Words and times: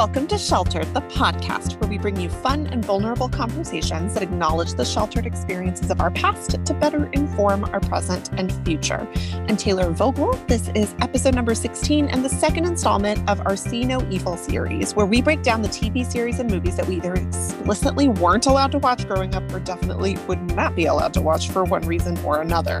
Welcome 0.00 0.28
to 0.28 0.38
Sheltered, 0.38 0.86
the 0.94 1.02
podcast 1.02 1.78
where 1.78 1.90
we 1.90 1.98
bring 1.98 2.18
you 2.18 2.30
fun 2.30 2.68
and 2.68 2.82
vulnerable 2.82 3.28
conversations 3.28 4.14
that 4.14 4.22
acknowledge 4.22 4.72
the 4.72 4.82
sheltered 4.82 5.26
experiences 5.26 5.90
of 5.90 6.00
our 6.00 6.10
past 6.10 6.52
to 6.64 6.72
better 6.72 7.10
inform 7.12 7.66
our 7.66 7.80
present 7.80 8.30
and 8.32 8.50
future. 8.64 9.06
I'm 9.46 9.58
Taylor 9.58 9.90
Vogel. 9.90 10.32
This 10.48 10.68
is 10.68 10.94
episode 11.02 11.34
number 11.34 11.54
16 11.54 12.08
and 12.08 12.24
the 12.24 12.30
second 12.30 12.64
installment 12.64 13.28
of 13.28 13.42
our 13.42 13.56
See 13.56 13.84
No 13.84 14.00
Evil 14.08 14.38
series, 14.38 14.94
where 14.94 15.04
we 15.04 15.20
break 15.20 15.42
down 15.42 15.60
the 15.60 15.68
TV 15.68 16.10
series 16.10 16.40
and 16.40 16.50
movies 16.50 16.76
that 16.76 16.86
we 16.86 16.96
either 16.96 17.12
explicitly 17.12 18.08
weren't 18.08 18.46
allowed 18.46 18.72
to 18.72 18.78
watch 18.78 19.06
growing 19.06 19.34
up 19.34 19.52
or 19.52 19.60
definitely 19.60 20.16
would 20.28 20.40
not 20.56 20.74
be 20.74 20.86
allowed 20.86 21.12
to 21.12 21.20
watch 21.20 21.50
for 21.50 21.64
one 21.64 21.82
reason 21.82 22.16
or 22.24 22.40
another. 22.40 22.80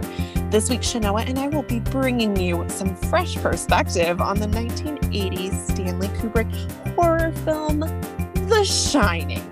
This 0.50 0.68
week, 0.68 0.80
Chenoa 0.80 1.28
and 1.28 1.38
I 1.38 1.46
will 1.46 1.62
be 1.62 1.78
bringing 1.78 2.34
you 2.34 2.64
some 2.68 2.96
fresh 2.96 3.36
perspective 3.36 4.20
on 4.20 4.40
the 4.40 4.46
1980s 4.46 5.54
Stanley 5.70 6.08
Kubrick 6.08 6.50
horror 6.96 7.09
film, 7.18 7.80
The 7.80 8.64
Shining. 8.64 9.42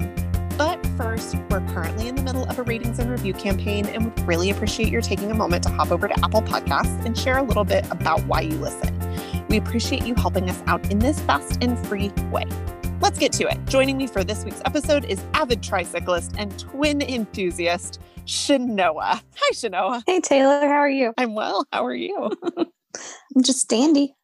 But 0.56 0.84
first, 0.96 1.34
we're 1.50 1.66
currently 1.72 2.06
in 2.08 2.14
the 2.14 2.22
middle 2.22 2.44
of 2.44 2.58
a 2.58 2.62
ratings 2.62 2.98
and 2.98 3.10
review 3.10 3.32
campaign 3.32 3.86
and 3.86 4.04
would 4.04 4.26
really 4.28 4.50
appreciate 4.50 4.90
your 4.90 5.00
taking 5.02 5.30
a 5.30 5.34
moment 5.34 5.64
to 5.64 5.70
hop 5.70 5.90
over 5.90 6.06
to 6.06 6.14
Apple 6.24 6.42
Podcasts 6.42 7.04
and 7.04 7.18
share 7.18 7.38
a 7.38 7.42
little 7.42 7.64
bit 7.64 7.84
about 7.90 8.24
why 8.26 8.42
you 8.42 8.56
listen. 8.58 8.96
We 9.48 9.56
appreciate 9.56 10.06
you 10.06 10.14
helping 10.14 10.48
us 10.48 10.62
out 10.66 10.90
in 10.90 11.00
this 11.00 11.20
fast 11.20 11.62
and 11.62 11.78
free 11.86 12.10
way. 12.30 12.44
Let's 13.00 13.18
get 13.18 13.32
to 13.32 13.48
it. 13.48 13.58
Joining 13.66 13.96
me 13.96 14.06
for 14.06 14.22
this 14.22 14.44
week's 14.44 14.62
episode 14.64 15.04
is 15.04 15.24
avid 15.34 15.60
tricyclist 15.60 16.34
and 16.38 16.56
twin 16.58 17.02
enthusiast, 17.02 18.00
Chenoa. 18.24 19.20
Hi, 19.36 19.52
Chenoa. 19.52 20.02
Hey, 20.06 20.20
Taylor. 20.20 20.60
How 20.60 20.78
are 20.78 20.90
you? 20.90 21.12
I'm 21.18 21.34
well. 21.34 21.66
How 21.72 21.84
are 21.86 21.94
you? 21.94 22.30
I'm 22.56 23.42
just 23.42 23.68
dandy. 23.68 24.14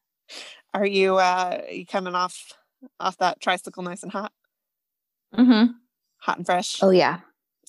Are 0.73 0.85
you 0.85 1.15
uh 1.15 1.61
you 1.71 1.85
coming 1.85 2.15
off 2.15 2.53
off 2.99 3.17
that 3.17 3.41
tricycle 3.41 3.83
nice 3.83 4.03
and 4.03 4.11
hot? 4.11 4.31
Mm-hmm. 5.35 5.71
Hot 6.21 6.37
and 6.37 6.45
fresh? 6.45 6.81
Oh, 6.81 6.91
yeah. 6.91 7.19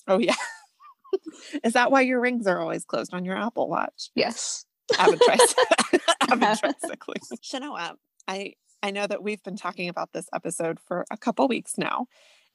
Oh 0.07 0.19
yeah. 0.19 0.35
Is 1.63 1.73
that 1.73 1.91
why 1.91 2.01
your 2.01 2.19
rings 2.19 2.47
are 2.47 2.59
always 2.59 2.85
closed 2.85 3.13
on 3.13 3.25
your 3.25 3.35
Apple 3.37 3.69
Watch? 3.69 4.09
Yes. 4.15 4.65
Avid, 4.97 5.19
tricy- 5.19 5.99
avid 6.21 6.41
tricycling. 6.59 7.39
Shanoa, 7.43 7.95
I 8.27 8.53
I 8.81 8.91
know 8.91 9.05
that 9.07 9.23
we've 9.23 9.43
been 9.43 9.57
talking 9.57 9.89
about 9.89 10.13
this 10.13 10.27
episode 10.33 10.79
for 10.79 11.05
a 11.11 11.17
couple 11.17 11.47
weeks 11.47 11.77
now, 11.77 12.05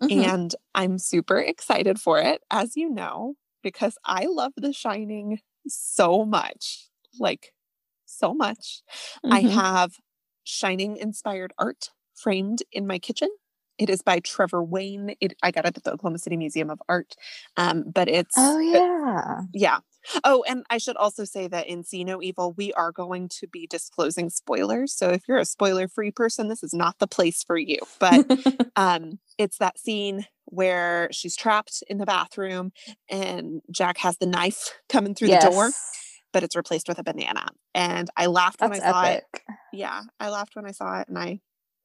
Mhm. 0.03 0.25
and 0.25 0.55
I'm 0.75 0.99
super 0.99 1.39
excited 1.39 2.01
for 2.01 2.21
it, 2.21 2.43
as 2.51 2.77
you 2.77 2.89
know, 2.89 3.35
because 3.63 3.99
I 4.05 4.27
love 4.27 4.53
The 4.57 4.73
Shining 4.73 5.41
so 5.67 6.25
much. 6.25 6.89
Like, 7.19 7.53
so 8.07 8.33
much. 8.33 8.83
I 9.25 9.43
Mhm. 9.43 9.51
have 9.51 9.93
Shining 10.45 10.97
inspired 10.97 11.53
art 11.59 11.91
framed 12.23 12.63
in 12.73 12.87
my 12.87 12.99
kitchen. 12.99 13.29
It 13.79 13.91
is 13.91 14.03
by 14.03 14.21
Trevor 14.21 14.63
Wayne. 14.63 15.15
It, 15.21 15.35
I 15.43 15.51
got 15.51 15.65
it 15.65 15.77
at 15.77 15.85
the 15.85 15.93
Oklahoma 15.93 16.19
City 16.19 16.37
Museum 16.37 16.71
of 16.71 16.81
Art. 16.89 17.15
Um, 17.57 17.85
but 17.93 18.09
it's 18.09 18.35
Oh, 18.37 18.59
yeah. 18.59 19.41
yeah. 19.53 19.79
Oh, 20.25 20.45
and 20.47 20.65
I 20.69 20.79
should 20.79 20.97
also 20.97 21.25
say 21.25 21.49
that 21.49 21.67
in 21.67 21.85
See 21.85 22.05
No 22.05 22.21
Evil, 22.23 22.53
we 22.53 22.73
are 22.75 22.93
going 22.93 23.29
to 23.41 23.47
be 23.47 23.67
disclosing 23.67 24.31
spoilers. 24.31 24.93
So 24.93 25.11
if 25.11 25.23
you're 25.27 25.39
a 25.39 25.45
spoiler 25.45 25.89
free 25.89 26.11
person, 26.11 26.49
this 26.49 26.63
is 26.63 26.75
not 26.75 26.99
the 26.99 27.07
place 27.07 27.43
for 27.43 27.57
you. 27.57 27.79
But 27.99 28.25
um, 28.77 29.19
it's 29.39 29.59
that 29.59 29.79
scene 29.79 30.27
where 30.47 31.09
she's 31.13 31.37
trapped 31.37 31.83
in 31.89 31.99
the 31.99 32.07
bathroom 32.07 32.73
and 33.09 33.63
Jack 33.71 33.99
has 33.99 34.19
the 34.19 34.27
knife 34.27 34.71
coming 34.89 35.15
through 35.15 35.29
the 35.29 35.51
door, 35.51 35.71
but 36.33 36.43
it's 36.43 36.57
replaced 36.57 36.89
with 36.89 36.99
a 36.99 37.05
banana. 37.05 37.47
And 37.75 38.11
I 38.17 38.27
laughed 38.27 38.61
when 38.61 38.73
I 38.73 38.79
saw 38.79 39.05
it. 39.07 39.25
Yeah, 39.73 40.03
I 40.21 40.29
laughed 40.29 40.55
when 40.55 40.67
I 40.67 40.73
saw 40.73 41.01
it 41.01 41.09
and 41.09 41.19
I 41.19 41.41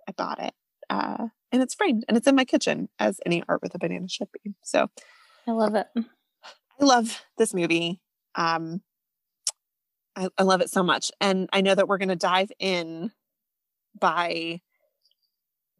I 0.07 0.11
bought 0.13 0.41
it. 0.41 0.53
Uh, 0.89 1.27
and 1.51 1.61
it's 1.61 1.75
framed 1.75 2.05
and 2.07 2.17
it's 2.17 2.27
in 2.27 2.35
my 2.35 2.45
kitchen 2.45 2.89
as 2.99 3.19
any 3.25 3.43
art 3.47 3.61
with 3.61 3.75
a 3.75 3.79
banana 3.79 4.07
should 4.07 4.29
be. 4.43 4.53
So 4.63 4.89
I 5.47 5.51
love 5.51 5.75
it. 5.75 5.87
I 5.95 6.85
love 6.85 7.21
this 7.37 7.53
movie. 7.53 8.01
Um, 8.35 8.81
I, 10.15 10.29
I 10.37 10.43
love 10.43 10.61
it 10.61 10.69
so 10.69 10.83
much. 10.83 11.11
And 11.21 11.49
I 11.53 11.61
know 11.61 11.75
that 11.75 11.87
we're 11.87 11.97
going 11.97 12.09
to 12.09 12.15
dive 12.15 12.51
in 12.59 13.11
by 13.99 14.61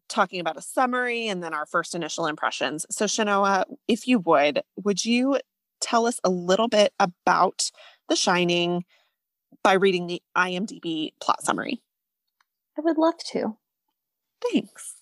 talking 0.08 0.40
about 0.40 0.56
a 0.56 0.62
summary 0.62 1.28
and 1.28 1.42
then 1.42 1.54
our 1.54 1.66
first 1.66 1.94
initial 1.94 2.26
impressions. 2.26 2.86
So, 2.90 3.04
Chenoa, 3.04 3.64
if 3.86 4.08
you 4.08 4.18
would, 4.20 4.62
would 4.82 5.04
you 5.04 5.38
tell 5.80 6.06
us 6.06 6.18
a 6.24 6.30
little 6.30 6.68
bit 6.68 6.92
about 6.98 7.70
The 8.08 8.16
Shining 8.16 8.84
by 9.62 9.74
reading 9.74 10.06
the 10.06 10.22
IMDb 10.36 11.12
plot 11.20 11.42
summary? 11.42 11.82
I 12.76 12.80
would 12.80 12.96
love 12.96 13.18
to. 13.32 13.56
Thanks. 14.52 14.94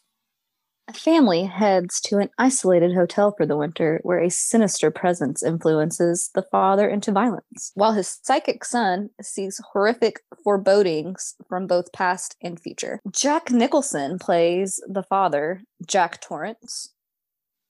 A 0.89 0.93
family 0.93 1.45
heads 1.45 2.01
to 2.03 2.19
an 2.19 2.31
isolated 2.39 2.95
hotel 2.95 3.35
for 3.37 3.45
the 3.45 3.57
winter 3.57 3.99
where 4.05 4.23
a 4.23 4.31
sinister 4.31 4.89
presence 4.93 5.43
influences 5.43 6.31
the 6.33 6.45
father 6.45 6.89
into 6.89 7.11
violence, 7.11 7.73
while 7.75 7.93
his 7.93 8.21
psychic 8.23 8.65
son 8.65 9.11
sees 9.21 9.61
horrific 9.73 10.21
forebodings 10.45 11.35
from 11.49 11.67
both 11.67 11.93
past 11.93 12.37
and 12.41 12.61
future. 12.61 13.01
Jack 13.11 13.51
Nicholson 13.51 14.21
plays 14.21 14.81
the 14.89 15.03
father, 15.03 15.63
Jack 15.85 16.21
Torrance. 16.21 16.93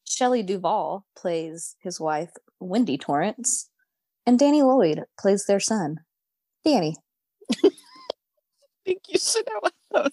Shelley 0.06 0.42
Duvall 0.42 1.06
plays 1.16 1.74
his 1.80 1.98
wife, 1.98 2.32
Wendy 2.60 2.98
Torrance. 2.98 3.70
And 4.26 4.38
Danny 4.38 4.60
Lloyd 4.60 5.04
plays 5.18 5.46
their 5.46 5.60
son, 5.60 6.00
Danny. 6.64 6.96
Thank 7.62 9.02
you, 9.08 9.18
Chenoa. 9.18 9.70
That 9.92 10.04
was, 10.04 10.12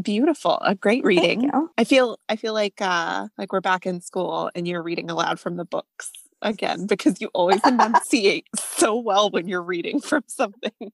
beautiful. 0.00 0.58
A 0.62 0.74
great 0.74 1.04
reading. 1.04 1.50
I 1.78 1.84
feel 1.84 2.18
I 2.28 2.36
feel 2.36 2.54
like 2.54 2.80
uh 2.80 3.28
like 3.38 3.52
we're 3.52 3.60
back 3.60 3.86
in 3.86 4.00
school 4.00 4.50
and 4.54 4.66
you're 4.66 4.82
reading 4.82 5.10
aloud 5.10 5.40
from 5.40 5.56
the 5.56 5.64
books 5.64 6.10
again 6.42 6.86
because 6.86 7.20
you 7.20 7.28
always 7.32 7.60
enunciate 7.64 8.46
so 8.56 8.96
well 8.96 9.30
when 9.30 9.48
you're 9.48 9.62
reading 9.62 10.00
from 10.00 10.22
something. 10.26 10.92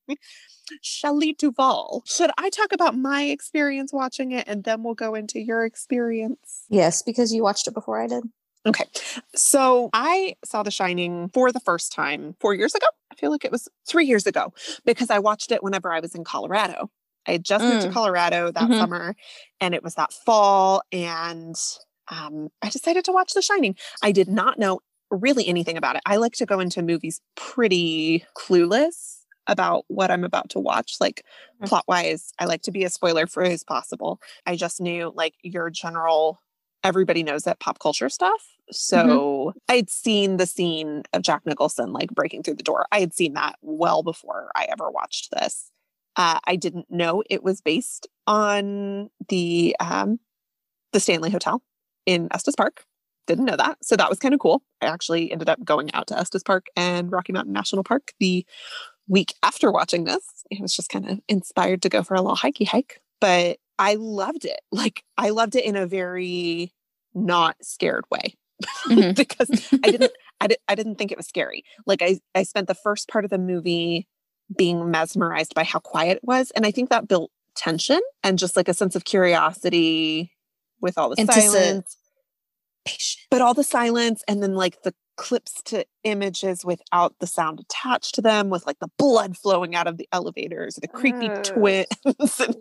Shelley 0.83 1.33
Duvall. 1.33 2.03
Should 2.07 2.31
I 2.39 2.49
talk 2.51 2.73
about 2.73 2.97
my 2.97 3.25
experience 3.25 3.93
watching 3.93 4.33
it 4.33 4.47
and 4.47 4.65
then 4.65 4.83
we'll 4.83 4.95
go 4.95 5.15
into 5.15 5.41
your 5.41 5.65
experience? 5.65 6.65
Yes, 6.69 7.03
because 7.03 7.35
you 7.35 7.43
watched 7.43 7.67
it 7.67 7.75
before 7.75 8.01
I 8.01 8.07
did. 8.07 8.25
Okay. 8.67 8.85
So 9.35 9.89
I 9.93 10.37
saw 10.45 10.63
The 10.63 10.71
Shining 10.71 11.31
for 11.33 11.51
the 11.51 11.61
first 11.61 11.93
time 11.93 12.37
four 12.41 12.55
years 12.55 12.75
ago. 12.75 12.87
I 13.11 13.15
feel 13.15 13.31
like 13.31 13.45
it 13.45 13.51
was 13.51 13.69
three 13.87 14.07
years 14.07 14.27
ago 14.27 14.53
because 14.85 15.11
I 15.11 15.19
watched 15.19 15.51
it 15.51 15.63
whenever 15.63 15.93
I 15.93 16.01
was 16.01 16.15
in 16.15 16.25
Colorado. 16.25 16.91
I 17.31 17.35
had 17.35 17.45
just 17.45 17.65
moved 17.65 17.83
to 17.83 17.89
Mm. 17.89 17.93
Colorado 17.93 18.51
that 18.51 18.69
Mhm. 18.71 18.77
summer 18.79 19.15
and 19.61 19.73
it 19.73 19.85
was 19.85 19.95
that 19.95 20.13
fall. 20.13 20.83
And 20.91 21.55
um, 22.09 22.49
I 22.61 22.69
decided 22.71 23.05
to 23.05 23.13
watch 23.13 23.35
The 23.35 23.41
Shining. 23.43 23.77
I 24.03 24.11
did 24.11 24.29
not 24.29 24.59
know 24.59 24.81
really 25.13 25.47
anything 25.47 25.77
about 25.77 25.95
it. 25.95 26.03
I 26.07 26.17
like 26.17 26.33
to 26.35 26.47
go 26.47 26.59
into 26.59 26.83
movies 26.83 27.21
pretty 27.37 28.25
clueless 28.37 29.19
about 29.47 29.85
what 29.87 30.11
I'm 30.11 30.25
about 30.25 30.51
to 30.51 30.59
watch. 30.59 30.97
Like 31.01 31.25
Mm. 31.63 31.69
plot 31.69 31.85
wise, 31.87 32.33
I 32.41 32.47
like 32.47 32.63
to 32.63 32.73
be 32.73 32.85
as 32.85 32.95
spoiler 32.95 33.27
free 33.29 33.53
as 33.53 33.63
possible. 33.63 34.21
I 34.45 34.57
just 34.57 34.81
knew 34.81 35.13
like 35.15 35.35
your 35.43 35.71
general 35.71 36.41
everybody 36.83 37.23
knows 37.23 37.43
that 37.45 37.61
pop 37.61 37.79
culture 37.79 38.09
stuff. 38.09 38.43
So 38.73 39.53
I'd 39.69 39.91
seen 39.91 40.39
the 40.39 40.47
scene 40.47 41.03
of 41.13 41.21
Jack 41.23 41.45
Nicholson 41.45 41.93
like 41.93 42.09
breaking 42.11 42.43
through 42.43 42.55
the 42.55 42.63
door. 42.63 42.87
I 42.91 43.01
had 43.01 43.13
seen 43.15 43.35
that 43.35 43.57
well 43.61 44.03
before 44.03 44.51
I 44.57 44.67
ever 44.73 44.91
watched 44.91 45.31
this. 45.31 45.71
Uh, 46.17 46.41
I 46.45 46.57
didn't 46.57 46.87
know 46.91 47.23
it 47.31 47.43
was 47.43 47.61
based 47.61 48.09
on 48.27 49.11
the 49.29 49.77
um, 49.81 50.19
the 50.93 51.01
Stanley 51.01 51.31
Hotel 51.31 51.63
in 52.07 52.29
Estes 52.33 52.57
Park. 52.57 52.85
Didn't 53.27 53.45
know 53.45 53.57
that, 53.57 53.79
so 53.83 53.97
that 53.97 54.09
was 54.11 54.19
kind 54.19 54.35
of 54.35 54.41
cool. 54.41 54.63
I 54.83 54.87
actually 54.87 55.31
ended 55.31 55.49
up 55.49 55.65
going 55.65 55.93
out 55.95 56.09
to 56.09 56.19
Estes 56.19 56.43
Park 56.43 56.67
and 56.77 57.13
Rocky 57.13 57.33
Mountain 57.33 57.53
National 57.53 57.85
Park 57.85 58.13
the 58.19 58.45
week 59.09 59.35
after 59.43 59.71
watching 59.71 60.05
this. 60.05 60.25
It 60.51 60.61
was 60.61 60.75
just 60.75 60.89
kind 60.89 61.09
of 61.09 61.21
inspired 61.29 61.83
to 61.83 61.89
go 61.89 62.03
for 62.03 62.15
a 62.15 62.21
little 62.23 62.37
hikey 62.37 62.65
hike, 62.65 63.01
but 63.21 63.59
I 63.79 63.95
loved 63.95 64.45
it. 64.45 64.61
Like 64.73 65.05
I 65.17 65.31
loved 65.31 65.55
it 65.55 65.65
in 65.65 65.77
a 65.77 65.87
very 65.87 66.73
not 67.15 67.57
scared 67.63 68.05
way 68.11 68.35
Mhm. 68.87 69.15
because 69.17 69.49
I 69.85 69.91
didn't 69.91 70.13
I, 70.41 70.47
di- 70.49 70.57
I 70.69 70.75
didn't 70.75 70.97
think 70.97 71.13
it 71.13 71.19
was 71.19 71.27
scary. 71.29 71.65
Like 71.87 72.03
I 72.03 72.19
I 72.35 72.43
spent 72.43 72.67
the 72.67 72.75
first 72.75 73.09
part 73.09 73.25
of 73.25 73.31
the 73.31 73.39
movie 73.39 74.07
being 74.57 74.91
mesmerized 74.91 75.55
by 75.55 75.65
how 75.65 75.79
quiet 75.79 76.17
it 76.19 76.25
was 76.25 76.51
and 76.53 76.67
I 76.67 76.71
think 76.71 76.91
that 76.91 77.09
built 77.09 77.31
tension 77.55 78.01
and 78.23 78.39
just 78.39 78.57
like 78.57 78.69
a 78.69 78.75
sense 78.75 78.97
of 78.97 79.05
curiosity 79.05 80.33
with 80.81 80.97
all 80.97 81.11
the 81.11 81.17
silence 81.25 81.97
Patient. 82.87 83.27
but 83.31 83.43
all 83.43 83.55
the 83.55 83.65
silence 83.65 84.23
and 84.27 84.43
then 84.43 84.55
like 84.55 84.83
the 84.83 84.95
clips 85.17 85.61
to 85.65 85.85
images 86.05 86.65
without 86.65 87.15
the 87.21 87.27
sound 87.27 87.61
attached 87.61 88.15
to 88.15 88.23
them 88.23 88.49
with 88.49 88.67
like 88.67 88.79
the 88.79 88.89
blood 88.97 89.37
flowing 89.37 89.75
out 89.75 89.87
of 89.87 89.99
the 89.99 90.09
elevators 90.13 90.77
the 90.77 90.89
creepy 90.89 91.29
Ugh. 91.29 91.45
twins 91.45 92.41
and 92.41 92.57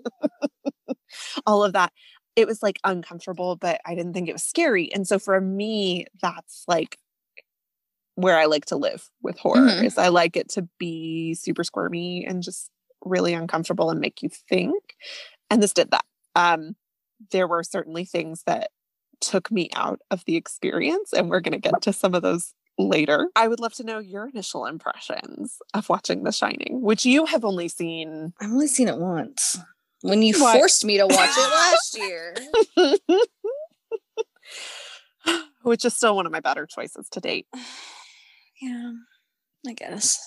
all 1.46 1.64
of 1.64 1.72
that 1.74 1.94
it 2.36 2.48
was 2.48 2.62
like 2.62 2.80
uncomfortable 2.84 3.56
but 3.56 3.80
i 3.86 3.96
didn't 3.96 4.12
think 4.14 4.28
it 4.28 4.34
was 4.34 4.44
scary 4.44 4.92
and 4.92 5.08
so 5.08 5.18
for 5.18 5.40
me 5.40 6.06
that's 6.22 6.66
like 6.68 6.98
where 8.22 8.38
i 8.38 8.46
like 8.46 8.66
to 8.66 8.76
live 8.76 9.10
with 9.22 9.38
horror 9.40 9.68
Mhm. 9.68 9.84
is 9.86 9.98
i 9.98 10.08
like 10.10 10.36
it 10.36 10.50
to 10.50 10.68
be 10.78 11.34
super 11.36 11.64
squirmy 11.64 12.26
and 12.26 12.44
just 12.44 12.70
really 13.06 13.34
uncomfortable 13.34 13.90
and 13.90 14.00
make 14.00 14.22
you 14.22 14.30
think 14.50 14.96
and 15.50 15.62
this 15.64 15.74
did 15.74 15.92
that 15.92 16.06
um 16.36 16.76
there 17.32 17.48
were 17.48 17.64
certainly 17.64 18.06
things 18.06 18.44
that 18.46 18.70
took 19.22 19.52
me 19.52 19.70
out 19.76 20.00
of 20.12 20.24
the 20.24 20.38
experience, 20.38 21.12
and 21.12 21.30
we're 21.30 21.42
going 21.42 21.52
to 21.52 21.70
get 21.70 21.82
to 21.82 21.92
some 21.92 22.16
of 22.16 22.22
those 22.22 22.54
later. 22.78 23.28
I 23.36 23.50
would 23.50 23.60
love 23.60 23.74
to 23.74 23.84
know 23.84 24.00
your 24.00 24.30
initial 24.30 24.66
impressions 24.66 25.58
of 25.74 25.90
watching 25.90 26.24
The 26.24 26.32
Shining, 26.32 26.80
which 26.82 27.06
you 27.06 27.26
have 27.26 27.44
only 27.44 27.68
seen. 27.68 28.32
I've 28.40 28.50
only 28.50 28.68
seen 28.68 28.88
it 28.88 28.98
once 28.98 29.58
when 30.04 30.22
you 30.22 30.40
What? 30.40 30.56
forced 30.58 30.86
me 30.86 30.98
to 31.00 31.06
watch 31.06 31.30
it 31.38 31.50
last 31.52 31.98
year. 31.98 32.34
which 35.64 35.84
is 35.84 35.94
still 35.94 36.16
one 36.16 36.26
of 36.26 36.32
my 36.32 36.40
better 36.40 36.66
choices 36.66 37.10
to 37.10 37.20
date. 37.20 37.48
yeah, 38.62 38.92
I 39.68 39.74
guess. 39.74 40.20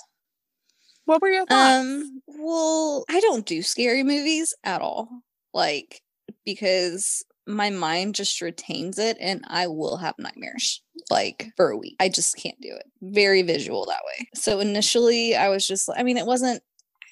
What 1.04 1.20
were 1.20 1.28
your 1.28 1.46
thoughts? 1.46 1.80
Um, 1.80 2.22
well, 2.26 3.04
I 3.10 3.20
don't 3.20 3.46
do 3.46 3.62
scary 3.62 4.02
movies 4.02 4.54
at 4.64 4.80
all. 4.80 5.08
Like 5.52 6.00
because 6.44 7.24
my 7.46 7.70
mind 7.70 8.14
just 8.14 8.40
retains 8.40 8.98
it 8.98 9.16
and 9.20 9.44
I 9.48 9.66
will 9.66 9.96
have 9.96 10.14
nightmares 10.18 10.82
like 11.10 11.50
for 11.56 11.70
a 11.70 11.76
week. 11.76 11.96
I 12.00 12.08
just 12.08 12.36
can't 12.36 12.60
do 12.60 12.68
it. 12.72 12.84
Very 13.00 13.42
visual 13.42 13.84
that 13.86 14.02
way. 14.06 14.28
So 14.34 14.60
initially 14.60 15.34
I 15.34 15.48
was 15.48 15.66
just 15.66 15.88
I 15.94 16.02
mean 16.02 16.16
it 16.16 16.26
wasn't 16.26 16.62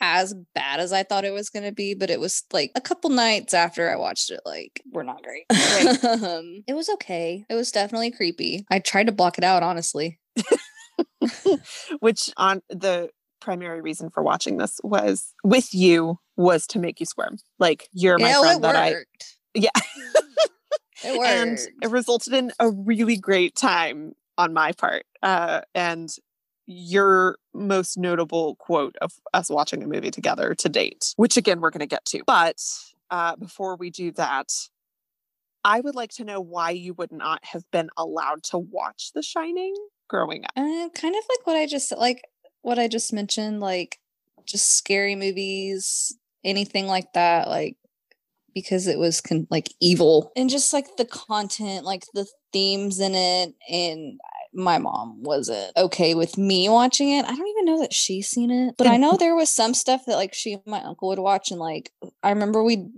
as 0.03 0.35
bad 0.55 0.81
as 0.81 0.93
I 0.93 1.03
thought 1.03 1.27
it 1.27 1.35
was 1.35 1.51
going 1.51 1.65
to 1.65 1.73
be, 1.73 1.93
but 1.93 2.09
it 2.09 2.19
was 2.19 2.45
like 2.55 2.71
a 2.75 2.81
couple 2.81 3.11
nights 3.11 3.53
after 3.53 3.91
I 3.91 3.97
watched 3.97 4.31
it 4.31 4.41
like 4.47 4.81
we're 4.91 5.03
not 5.03 5.23
great. 5.23 5.45
Um, 6.21 6.63
it 6.67 6.75
was 6.75 6.89
okay. 6.91 7.45
It 7.51 7.55
was 7.55 7.73
definitely 7.73 8.11
creepy. 8.11 8.65
I 8.71 8.79
tried 8.79 9.07
to 9.07 9.13
block 9.13 9.37
it 9.37 9.45
out 9.45 9.63
honestly. 9.63 10.19
which 12.01 12.31
on 12.37 12.63
the 12.69 13.11
primary 13.41 13.81
reason 13.81 14.11
for 14.11 14.23
watching 14.23 14.59
this 14.59 14.81
was 14.83 15.35
with 15.43 15.73
you 15.75 16.19
was 16.37 16.67
to 16.69 16.79
make 16.79 17.01
you 17.01 17.07
squirm. 17.07 17.39
Like 17.59 17.89
you're 17.93 18.19
my 18.19 18.29
yeah, 18.29 18.41
friend 18.41 18.65
that 18.65 18.77
I. 18.77 18.95
Yeah. 19.55 19.71
It 21.03 21.19
worked. 21.19 21.31
and 21.31 21.59
it 21.83 21.91
resulted 21.91 22.35
in 22.35 22.53
a 22.61 22.71
really 22.71 23.17
great 23.17 23.57
time 23.57 24.13
on 24.37 24.53
my 24.53 24.73
part. 24.73 25.05
Uh, 25.23 25.63
and 25.75 26.15
your 26.67 27.39
most 27.55 27.97
notable 27.97 28.57
quote 28.57 28.97
of 29.01 29.13
us 29.35 29.51
watching 29.51 29.83
a 29.83 29.87
movie 29.87 30.11
together 30.11 30.55
to 30.55 30.69
date, 30.69 31.15
which 31.17 31.37
again 31.37 31.61
we're 31.61 31.71
going 31.71 31.81
to 31.81 31.87
get 31.87 32.05
to. 32.07 32.23
But 32.27 32.63
uh, 33.11 33.37
before 33.37 33.77
we 33.77 33.91
do 33.91 34.13
that, 34.13 34.53
I 35.65 35.81
would 35.81 35.95
like 35.95 36.11
to 36.13 36.25
know 36.25 36.41
why 36.41 36.71
you 36.71 36.95
would 36.95 37.13
not 37.13 37.45
have 37.45 37.65
been 37.71 37.91
allowed 37.97 38.43
to 38.45 38.59
watch 38.59 39.11
The 39.15 39.23
Shining 39.23 39.75
growing 40.11 40.45
up. 40.45 40.51
Uh, 40.57 40.89
kind 40.95 41.15
of 41.15 41.23
like 41.29 41.47
what 41.47 41.57
I 41.57 41.67
just 41.67 41.97
like 41.97 42.23
what 42.63 42.79
I 42.79 42.89
just 42.89 43.13
mentioned, 43.13 43.61
like 43.61 43.99
just 44.45 44.77
scary 44.77 45.15
movies, 45.15 46.15
anything 46.45 46.87
like 46.87 47.13
that, 47.15 47.49
like 47.49 47.77
because 48.55 48.89
it 48.89 48.99
was 48.99 49.21
con- 49.21 49.47
like 49.49 49.73
evil 49.81 50.33
and 50.37 50.51
just 50.51 50.73
like 50.73 50.97
the 50.97 51.05
content, 51.05 51.85
like 51.85 52.05
the 52.13 52.27
themes 52.53 53.01
in 53.01 53.15
it, 53.15 53.55
and 53.71 54.21
my 54.53 54.79
mom 54.79 55.23
wasn't 55.23 55.73
okay 55.77 56.15
with 56.15 56.37
me 56.37 56.69
watching 56.69 57.11
it. 57.11 57.25
I 57.25 57.35
don't 57.35 57.49
even 57.49 57.65
know 57.65 57.81
that 57.81 57.95
she's 57.95 58.29
seen 58.29 58.51
it, 58.51 58.75
but 58.77 58.89
I 58.89 58.97
know 58.97 59.17
there 59.17 59.37
was 59.37 59.49
some 59.49 59.73
stuff 59.73 60.03
that 60.07 60.17
like 60.17 60.35
she 60.35 60.55
and 60.55 60.67
my 60.67 60.83
uncle 60.83 61.09
would 61.09 61.21
watch, 61.21 61.51
and 61.53 61.61
like 61.61 61.93
I 62.23 62.31
remember 62.31 62.63
we'd 62.63 62.91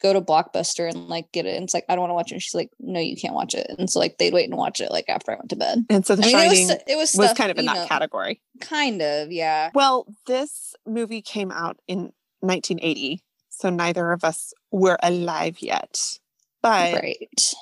go 0.00 0.12
to 0.12 0.20
Blockbuster 0.20 0.88
and 0.88 1.08
like 1.08 1.30
get 1.32 1.46
it, 1.46 1.54
and 1.56 1.64
it's 1.64 1.74
like 1.74 1.84
I 1.88 1.94
don't 1.94 2.02
want 2.02 2.10
to 2.10 2.14
watch 2.14 2.30
it. 2.32 2.34
And 2.34 2.42
she's 2.42 2.54
like, 2.54 2.70
no, 2.78 3.00
you 3.00 3.16
can't 3.16 3.34
watch 3.34 3.54
it, 3.54 3.66
and 3.78 3.88
so 3.90 3.98
like 3.98 4.18
they'd 4.18 4.32
wait 4.32 4.48
and 4.48 4.58
watch 4.58 4.80
it 4.80 4.90
like 4.90 5.08
after 5.08 5.32
I 5.32 5.36
went 5.36 5.50
to 5.50 5.56
bed. 5.56 5.84
And 5.90 6.04
so 6.06 6.16
The 6.16 6.22
I 6.22 6.26
mean, 6.26 6.32
Shining 6.32 6.68
it 6.70 6.72
was 6.72 6.82
it 6.88 6.96
was, 6.96 7.14
was 7.16 7.32
kind 7.34 7.50
of 7.50 7.58
in 7.58 7.66
that 7.66 7.74
know, 7.76 7.86
category. 7.86 8.40
Kind 8.60 9.02
of, 9.02 9.30
yeah. 9.32 9.70
Well, 9.74 10.06
this 10.26 10.74
movie 10.86 11.22
came 11.22 11.50
out 11.52 11.78
in 11.86 12.12
1980, 12.40 13.22
so 13.48 13.70
neither 13.70 14.12
of 14.12 14.24
us 14.24 14.52
were 14.70 14.98
alive 15.02 15.58
yet. 15.60 15.98
But 16.62 16.94
right. 16.94 17.54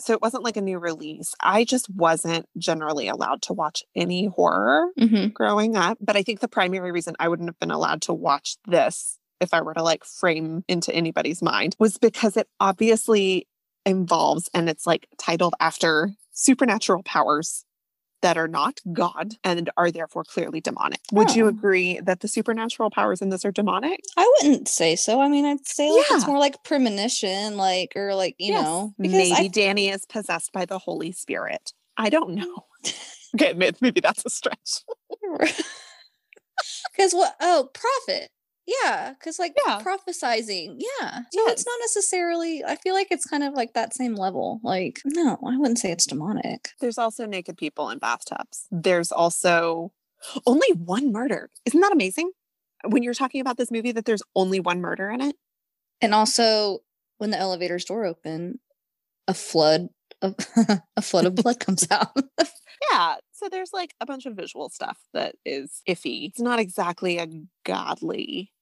so 0.00 0.12
it 0.14 0.22
wasn't 0.22 0.44
like 0.44 0.56
a 0.56 0.62
new 0.62 0.78
release. 0.78 1.34
I 1.42 1.64
just 1.64 1.88
wasn't 1.90 2.46
generally 2.56 3.08
allowed 3.08 3.42
to 3.42 3.52
watch 3.52 3.82
any 3.94 4.26
horror 4.26 4.86
Mm-hmm. 4.98 5.28
growing 5.28 5.76
up. 5.76 5.98
But 6.00 6.16
I 6.16 6.22
think 6.22 6.40
the 6.40 6.48
primary 6.48 6.90
reason 6.92 7.14
I 7.18 7.28
wouldn't 7.28 7.48
have 7.48 7.58
been 7.58 7.70
allowed 7.70 8.02
to 8.02 8.14
watch 8.14 8.56
this, 8.66 9.18
if 9.44 9.54
I 9.54 9.60
were 9.60 9.74
to 9.74 9.82
like 9.82 10.04
frame 10.04 10.64
into 10.66 10.92
anybody's 10.92 11.40
mind, 11.40 11.76
was 11.78 11.96
because 11.98 12.36
it 12.36 12.48
obviously 12.58 13.46
involves 13.86 14.50
and 14.52 14.68
it's 14.68 14.86
like 14.86 15.06
titled 15.18 15.54
after 15.60 16.10
supernatural 16.32 17.02
powers 17.04 17.64
that 18.22 18.38
are 18.38 18.48
not 18.48 18.80
God 18.90 19.34
and 19.44 19.68
are 19.76 19.90
therefore 19.90 20.24
clearly 20.24 20.62
demonic. 20.62 21.00
Would 21.12 21.36
you 21.36 21.44
Oh. 21.44 21.48
agree 21.48 22.00
that 22.00 22.20
the 22.20 22.28
supernatural 22.28 22.88
powers 22.88 23.20
in 23.20 23.28
this 23.28 23.44
are 23.44 23.52
demonic? 23.52 24.00
I 24.16 24.32
wouldn't 24.40 24.66
say 24.66 24.96
so. 24.96 25.20
I 25.20 25.28
mean, 25.28 25.44
I'd 25.44 25.66
say 25.66 25.90
like 25.90 26.06
it's 26.10 26.26
more 26.26 26.38
like 26.38 26.64
premonition, 26.64 27.58
like 27.58 27.92
or 27.94 28.14
like 28.14 28.34
you 28.38 28.54
Yes. 28.54 28.64
know, 28.64 28.94
maybe 28.96 29.50
Danny 29.50 29.90
is 29.90 30.06
possessed 30.06 30.52
by 30.52 30.64
the 30.64 30.78
Holy 30.78 31.12
Spirit. 31.12 31.74
I 31.98 32.08
don't 32.08 32.30
mm. 32.30 32.38
know. 32.38 32.64
Okay, 33.34 33.52
may- 33.52 33.72
maybe 33.80 34.00
that's 34.00 34.24
a 34.24 34.30
stretch. 34.30 34.84
because 36.96 37.12
what? 37.12 37.34
Oh, 37.40 37.68
prophet. 37.74 38.30
Yeah, 38.66 39.12
because 39.18 39.38
like 39.38 39.54
Yeah. 39.66 39.80
prophesizing. 39.82 40.76
Yeah, 40.78 41.18
so 41.18 41.24
Yes. 41.32 41.52
it's 41.52 41.66
not 41.66 41.78
necessarily. 41.82 42.64
I 42.64 42.76
feel 42.76 42.94
like 42.94 43.08
it's 43.10 43.26
kind 43.26 43.42
of 43.42 43.54
like 43.54 43.74
that 43.74 43.94
same 43.94 44.14
level. 44.14 44.60
Like, 44.62 45.00
no, 45.04 45.38
I 45.46 45.56
wouldn't 45.56 45.78
say 45.78 45.90
it's 45.92 46.06
demonic. 46.06 46.70
There's 46.80 46.98
also 46.98 47.26
naked 47.26 47.56
people 47.58 47.90
in 47.90 47.98
bathtubs. 47.98 48.66
There's 48.70 49.12
also 49.12 49.92
only 50.46 50.72
one 50.72 51.12
murder. 51.12 51.50
Isn't 51.66 51.80
that 51.80 51.92
amazing? 51.92 52.30
When 52.86 53.02
you're 53.02 53.14
talking 53.14 53.40
about 53.40 53.56
this 53.58 53.70
movie, 53.70 53.92
that 53.92 54.04
there's 54.06 54.22
only 54.34 54.60
one 54.60 54.80
murder 54.80 55.10
in 55.10 55.20
it. 55.20 55.36
And 56.00 56.14
also, 56.14 56.78
when 57.18 57.30
the 57.30 57.38
elevator's 57.38 57.84
door 57.84 58.04
open, 58.04 58.60
a 59.28 59.34
flood 59.34 59.88
of 60.22 60.34
a 60.96 61.02
flood 61.02 61.26
of 61.26 61.34
blood 61.34 61.60
comes 61.60 61.86
out. 61.90 62.16
Yeah. 62.92 63.16
So 63.32 63.48
there's 63.48 63.72
like 63.72 63.94
a 64.00 64.06
bunch 64.06 64.26
of 64.26 64.34
visual 64.36 64.68
stuff 64.68 64.98
that 65.14 65.36
is 65.44 65.80
iffy. 65.88 66.28
It's 66.28 66.40
not 66.40 66.58
exactly 66.60 67.18
a 67.18 67.26
godly 67.64 68.52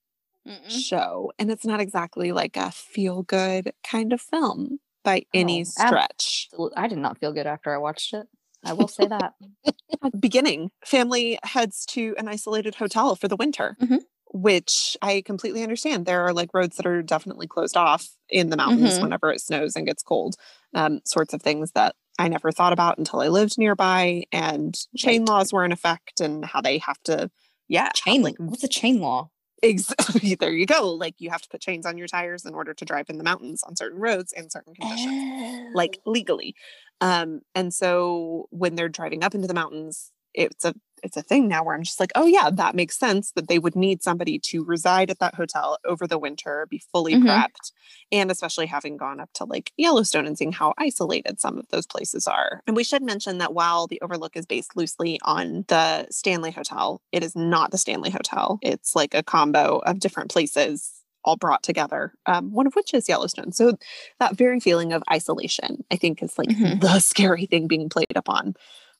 Mm-mm. 0.47 0.69
show, 0.69 1.31
and 1.39 1.51
it's 1.51 1.65
not 1.65 1.79
exactly 1.79 2.31
like 2.31 2.57
a 2.57 2.71
feel 2.71 3.23
good 3.23 3.73
kind 3.83 4.13
of 4.13 4.21
film 4.21 4.79
by 5.03 5.23
any 5.33 5.63
Oh, 5.63 5.65
stretch. 5.65 6.49
I 6.75 6.87
did 6.87 6.97
not 6.97 7.17
feel 7.19 7.33
good 7.33 7.47
after 7.47 7.73
I 7.73 7.77
watched 7.77 8.13
it. 8.13 8.27
I 8.63 8.73
will 8.73 8.87
say 8.87 9.07
that. 9.07 9.33
Beginning, 10.19 10.71
family 10.85 11.39
heads 11.43 11.85
to 11.87 12.15
an 12.17 12.27
isolated 12.27 12.75
hotel 12.75 13.15
for 13.15 13.27
the 13.27 13.35
winter, 13.37 13.77
Mhm. 13.79 13.99
which 14.33 14.97
I 15.01 15.21
completely 15.25 15.63
understand. 15.63 16.05
There 16.05 16.21
are 16.25 16.33
like 16.33 16.53
roads 16.53 16.77
that 16.77 16.85
are 16.85 17.01
definitely 17.01 17.47
closed 17.47 17.77
off 17.77 18.09
in 18.29 18.49
the 18.49 18.57
mountains 18.57 18.97
Mhm. 18.97 19.01
whenever 19.01 19.31
it 19.31 19.41
snows 19.41 19.75
and 19.75 19.85
gets 19.85 20.03
cold, 20.03 20.35
um, 20.75 20.99
sorts 21.05 21.33
of 21.33 21.41
things 21.41 21.71
that 21.71 21.95
I 22.19 22.27
never 22.27 22.51
thought 22.51 22.73
about 22.73 22.97
until 22.97 23.21
I 23.21 23.29
lived 23.29 23.57
nearby. 23.57 24.25
And 24.31 24.77
chain 24.95 25.25
Right. 25.25 25.25
laws 25.25 25.53
were 25.53 25.65
in 25.65 25.71
effect 25.71 26.19
and 26.21 26.43
how 26.45 26.61
they 26.61 26.77
have 26.79 26.99
to, 27.03 27.31
yeah, 27.69 27.89
chain 27.93 28.21
like 28.21 28.35
what's 28.37 28.63
a 28.63 28.67
chain 28.67 28.99
law? 28.99 29.29
Exactly. 29.63 30.35
there 30.41 30.51
you 30.53 30.67
go. 30.67 30.91
Like 30.91 31.15
you 31.19 31.31
have 31.31 31.41
to 31.43 31.49
put 31.49 31.61
chains 31.61 31.87
on 31.87 31.97
your 31.97 32.07
tires 32.07 32.45
in 32.45 32.55
order 32.55 32.73
to 32.75 32.85
drive 32.85 33.09
in 33.09 33.17
the 33.17 33.23
mountains 33.23 33.63
on 33.63 33.77
certain 33.77 33.99
roads 33.99 34.33
in 34.33 34.49
certain 34.51 34.75
conditions 34.75 35.25
like 35.73 35.99
legally. 36.05 36.55
Um, 37.01 37.41
and 37.55 37.73
so 37.73 38.47
when 38.51 38.75
they're 38.75 38.89
driving 38.89 39.23
up 39.23 39.35
into 39.35 39.47
the 39.47 39.53
mountains, 39.55 40.11
it's 40.33 40.65
a 40.65 40.75
it's 41.03 41.17
a 41.17 41.21
thing 41.21 41.47
now 41.47 41.63
where 41.63 41.75
I'm 41.75 41.83
just 41.83 41.99
like, 41.99 42.11
oh 42.15 42.25
yeah, 42.25 42.49
that 42.49 42.75
makes 42.75 42.97
sense 42.97 43.31
that 43.31 43.47
they 43.47 43.59
would 43.59 43.75
need 43.75 44.01
somebody 44.01 44.39
to 44.39 44.63
reside 44.63 45.09
at 45.11 45.19
that 45.19 45.35
hotel 45.35 45.77
over 45.85 46.07
the 46.07 46.17
winter, 46.17 46.65
be 46.69 46.81
fully 46.91 47.15
Mhm. 47.15 47.27
prepped, 47.27 47.71
and 48.11 48.31
especially 48.31 48.65
having 48.65 48.97
gone 48.97 49.19
up 49.19 49.29
to 49.33 49.43
like 49.45 49.71
Yellowstone 49.77 50.25
and 50.25 50.37
seeing 50.37 50.53
how 50.53 50.73
isolated 50.77 51.39
some 51.39 51.57
of 51.57 51.67
those 51.69 51.85
places 51.85 52.25
are. 52.27 52.61
And 52.65 52.75
we 52.75 52.83
should 52.83 53.03
mention 53.03 53.37
that 53.39 53.53
while 53.53 53.87
the 53.87 54.01
Overlook 54.01 54.35
is 54.35 54.45
based 54.45 54.75
loosely 54.75 55.19
on 55.23 55.65
the 55.67 56.07
Stanley 56.09 56.51
Hotel, 56.51 57.01
it 57.11 57.23
is 57.23 57.35
not 57.35 57.71
the 57.71 57.77
Stanley 57.77 58.09
Hotel. 58.09 58.57
It's 58.61 58.95
like 58.95 59.13
a 59.13 59.23
combo 59.23 59.79
of 59.79 59.99
different 59.99 60.31
places 60.31 60.91
all 61.25 61.37
brought 61.37 61.63
together, 61.63 62.13
um, 62.25 62.51
one 62.51 62.67
of 62.67 62.75
which 62.75 62.93
is 62.93 63.07
Yellowstone. 63.07 63.51
So 63.53 63.77
that 64.19 64.35
very 64.35 64.59
feeling 64.59 64.91
of 64.91 65.01
isolation, 65.11 65.83
I 65.89 65.95
think, 65.95 66.21
is 66.21 66.37
like 66.37 66.49
Mhm. 66.49 66.81
the 66.81 66.99
scary 66.99 67.45
thing 67.45 67.67
being 67.67 67.87
played 67.89 68.15
upon. 68.15 68.55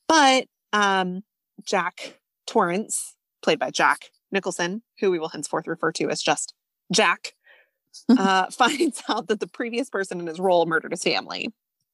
But 0.07 0.47
um, 0.71 1.21
Jack 1.65 2.19
Torrance, 2.47 3.15
played 3.41 3.59
by 3.59 3.71
Jack 3.71 4.09
Nicholson, 4.31 4.81
who 4.99 5.11
we 5.11 5.19
will 5.19 5.29
henceforth 5.29 5.67
refer 5.67 5.91
to 5.93 6.09
as 6.09 6.21
just 6.21 6.53
Jack, 6.91 7.33
uh, 8.09 8.49
finds 8.51 9.01
out 9.09 9.27
that 9.27 9.39
the 9.39 9.47
previous 9.47 9.89
person 9.89 10.19
in 10.19 10.27
his 10.27 10.39
role 10.39 10.65
murdered 10.65 10.91
his 10.91 11.03
family 11.03 11.51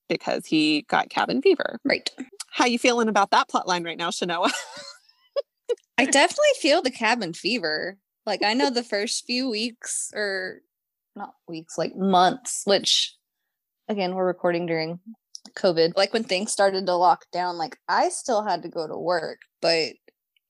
because 0.08 0.46
he 0.46 0.84
got 0.90 1.10
cabin 1.10 1.42
fever. 1.42 1.80
Right. 1.86 2.10
How 2.52 2.66
you 2.66 2.80
feeling 2.80 3.08
about 3.08 3.32
that 3.32 3.48
plot 3.48 3.68
line 3.68 3.84
right 3.84 3.98
now, 3.98 4.10
Chenoa? 4.10 4.52
I 5.98 6.06
definitely 6.06 6.46
feel 6.60 6.82
the 6.82 6.92
cabin 6.92 7.34
fever. 7.34 7.98
Like 8.26 8.44
I 8.44 8.54
know 8.54 8.70
the 8.70 8.84
first 8.84 9.26
few 9.26 9.50
weeks 9.50 10.12
or 10.16 10.62
not 11.16 11.34
weeks, 11.48 11.78
like 11.78 11.96
months, 11.96 12.64
which 12.66 13.16
again, 13.88 14.16
we're 14.16 14.26
recording 14.26 14.66
during 14.66 15.00
COVID. 15.56 15.94
Like 15.96 16.14
when 16.14 16.24
things 16.24 16.52
started 16.52 16.86
to 16.86 16.96
lock 16.96 17.26
down, 17.32 17.58
like 17.58 17.78
I 17.88 18.10
still 18.10 18.44
had 18.44 18.64
to 18.64 18.70
go 18.70 18.88
to 18.88 18.98
work, 18.98 19.40
but 19.62 19.94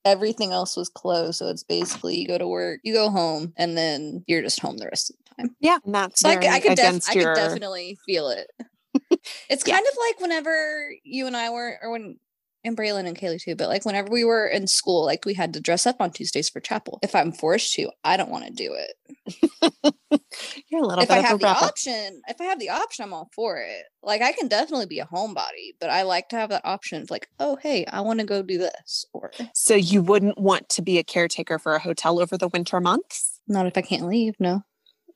everything 0.05 0.51
else 0.51 0.75
was 0.77 0.89
closed. 0.89 1.37
So 1.39 1.47
it's 1.47 1.63
basically 1.63 2.17
you 2.19 2.27
go 2.27 2.37
to 2.37 2.47
work, 2.47 2.79
you 2.83 2.93
go 2.93 3.09
home, 3.09 3.53
and 3.57 3.77
then 3.77 4.23
you're 4.27 4.41
just 4.41 4.59
home 4.61 4.77
the 4.77 4.85
rest 4.87 5.09
of 5.09 5.15
the 5.17 5.43
time. 5.43 5.55
Yeah, 5.59 5.77
and 5.85 5.93
that's 5.95 6.21
So 6.21 6.29
I, 6.29 6.41
c- 6.41 6.47
I 6.47 6.59
could, 6.59 6.75
def- 6.75 7.09
I 7.09 7.13
your. 7.13 7.33
could 7.35 7.41
definitely 7.41 7.97
feel 8.05 8.29
it. 8.29 8.47
it's 9.49 9.63
Yeah. 9.67 9.75
kind 9.75 9.85
of 9.85 9.97
like 10.07 10.21
whenever 10.21 10.91
you 11.03 11.27
and 11.27 11.35
I 11.37 11.49
were, 11.49 11.77
or 11.81 11.91
when, 11.91 12.17
and 12.63 12.77
Braylon 12.77 13.07
and 13.07 13.17
Kaylee 13.17 13.41
too, 13.41 13.55
but 13.55 13.69
like 13.69 13.85
whenever 13.85 14.09
we 14.11 14.23
were 14.23 14.47
in 14.47 14.67
school, 14.67 15.05
like 15.05 15.25
we 15.25 15.33
had 15.33 15.53
to 15.53 15.61
dress 15.61 15.85
up 15.85 15.97
on 15.99 16.11
Tuesdays 16.11 16.49
for 16.49 16.59
chapel. 16.59 16.99
If 17.01 17.15
I'm 17.15 17.31
forced 17.31 17.73
to, 17.75 17.89
I 18.03 18.17
don't 18.17 18.29
want 18.29 18.45
to 18.45 18.51
do 18.51 18.75
it. 18.75 19.93
You're 20.69 20.83
a 20.83 20.85
little 20.85 21.03
if 21.03 21.09
bit 21.09 21.17
I 21.17 21.21
have 21.21 21.39
the 21.39 21.47
option, 21.47 22.21
if 22.27 22.41
I 22.41 22.45
have 22.45 22.59
the 22.59 22.69
option, 22.69 23.03
I'm 23.03 23.13
all 23.13 23.29
for 23.33 23.57
it. 23.57 23.83
Like 24.03 24.21
I 24.21 24.31
can 24.33 24.47
definitely 24.47 24.87
be 24.87 24.99
a 24.99 25.05
homebody, 25.05 25.73
but 25.79 25.89
I 25.89 26.03
like 26.03 26.29
to 26.29 26.35
have 26.35 26.49
that 26.49 26.65
option 26.65 27.01
of 27.01 27.11
like, 27.11 27.27
oh 27.39 27.57
hey, 27.61 27.85
I 27.85 28.01
want 28.01 28.19
to 28.19 28.25
go 28.25 28.41
do 28.41 28.57
this, 28.57 29.05
or 29.13 29.31
So 29.53 29.75
you 29.75 30.01
wouldn't 30.01 30.37
want 30.37 30.69
to 30.69 30.81
be 30.81 30.97
a 30.97 31.03
caretaker 31.03 31.59
for 31.59 31.75
a 31.75 31.79
hotel 31.79 32.21
over 32.21 32.37
the 32.37 32.47
winter 32.47 32.79
months? 32.79 33.39
not 33.47 33.65
if 33.65 33.77
I 33.77 33.81
can't 33.81 34.07
leave. 34.07 34.35
No. 34.39 34.61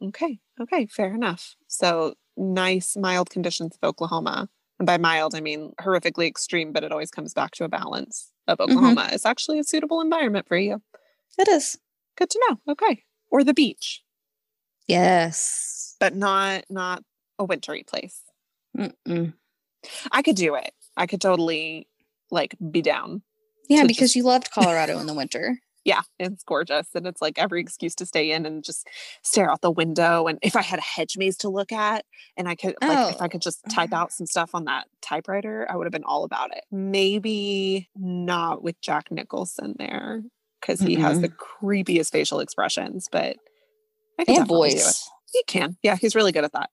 Okay. 0.02 0.40
Okay. 0.60 0.88
Fair 0.88 1.14
enough. 1.14 1.56
So 1.68 2.16
nice, 2.36 2.98
mild 2.98 3.30
conditions 3.30 3.78
of 3.82 3.88
Oklahoma. 3.88 4.50
And 4.84 4.86
by 4.86 4.98
mild, 4.98 5.34
I 5.34 5.40
mean 5.40 5.72
horrifically 5.80 6.28
extreme, 6.28 6.74
but 6.74 6.84
it 6.84 6.92
always 6.92 7.10
comes 7.10 7.34
back 7.34 7.52
to 7.52 7.64
a 7.64 7.70
balance 7.70 8.30
of 8.50 8.58
mm-hmm. 8.58 8.70
Oklahoma. 8.70 9.08
It's 9.14 9.26
actually 9.26 9.58
a 9.58 9.64
suitable 9.64 10.02
environment 10.02 10.46
for 10.46 10.58
you. 10.58 10.82
It 11.38 11.48
is. 11.48 11.78
Good 12.18 12.30
to 12.32 12.42
know. 12.50 12.74
Okay. 12.74 13.04
Or 13.32 13.46
the 13.46 13.54
beach, 13.54 14.04
Yes. 14.86 15.96
but 16.02 16.18
not 16.18 16.66
not 16.70 17.02
a 17.40 17.46
wintry 17.46 17.84
place. 17.84 18.24
Mm-mm. 18.78 19.34
I 20.12 20.22
could 20.22 20.36
do 20.36 20.56
it. 20.56 20.74
I 20.98 21.08
could 21.08 21.22
totally 21.22 21.88
like 22.30 22.58
be 22.70 22.82
down. 22.82 23.22
Yeah, 23.70 23.84
because 23.84 24.10
just- 24.10 24.16
you 24.18 24.24
loved 24.24 24.52
Colorado 24.54 25.00
in 25.00 25.08
the 25.08 25.14
winter. 25.14 25.60
Yeah, 25.86 26.02
it's 26.20 26.44
gorgeous. 26.44 26.88
And 26.96 27.06
it's 27.06 27.22
like 27.22 27.38
every 27.38 27.60
excuse 27.60 27.94
to 27.96 28.06
stay 28.06 28.32
in 28.32 28.46
and 28.46 28.64
just 28.64 28.88
stare 29.22 29.52
out 29.52 29.62
the 29.62 29.72
window. 29.72 30.28
And 30.28 30.40
if 30.42 30.56
I 30.56 30.62
had 30.62 30.80
a 30.80 30.84
hedge 30.84 31.18
maze 31.18 31.36
to 31.40 31.50
look 31.50 31.72
at 31.74 32.06
and 32.38 32.48
I 32.48 32.56
could 32.56 32.76
like 32.82 33.16
if 33.16 33.22
I 33.22 33.26
Oh. 33.26 33.30
could 33.30 33.42
just 33.42 33.62
type 33.70 33.92
out 33.94 34.12
some 34.14 34.26
stuff 34.26 34.52
on 34.56 34.66
that 34.66 34.88
typewriter, 35.02 35.68
I 35.70 35.76
would 35.76 35.86
have 35.86 35.92
been 35.92 36.06
all 36.06 36.24
about 36.24 36.56
it. 36.56 36.64
Maybe 36.72 37.90
not 37.96 38.64
with 38.64 38.80
Jack 38.82 39.12
Nicholson 39.12 39.76
there. 39.78 40.24
Because 40.62 40.80
he 40.80 40.96
has 40.96 41.20
the 41.20 41.28
creepiest 41.28 42.12
facial 42.14 42.40
expressions, 42.40 43.10
but 43.12 43.36
I 44.18 44.24
can 44.24 44.36
and 44.38 44.48
do 44.48 44.54
it. 44.56 44.58
voice. 44.58 45.10
He 45.34 45.44
can. 45.46 45.76
Yeah, 45.84 45.98
he's 45.98 46.16
really 46.16 46.32
good 46.32 46.46
at 46.46 46.54
that. 46.54 46.70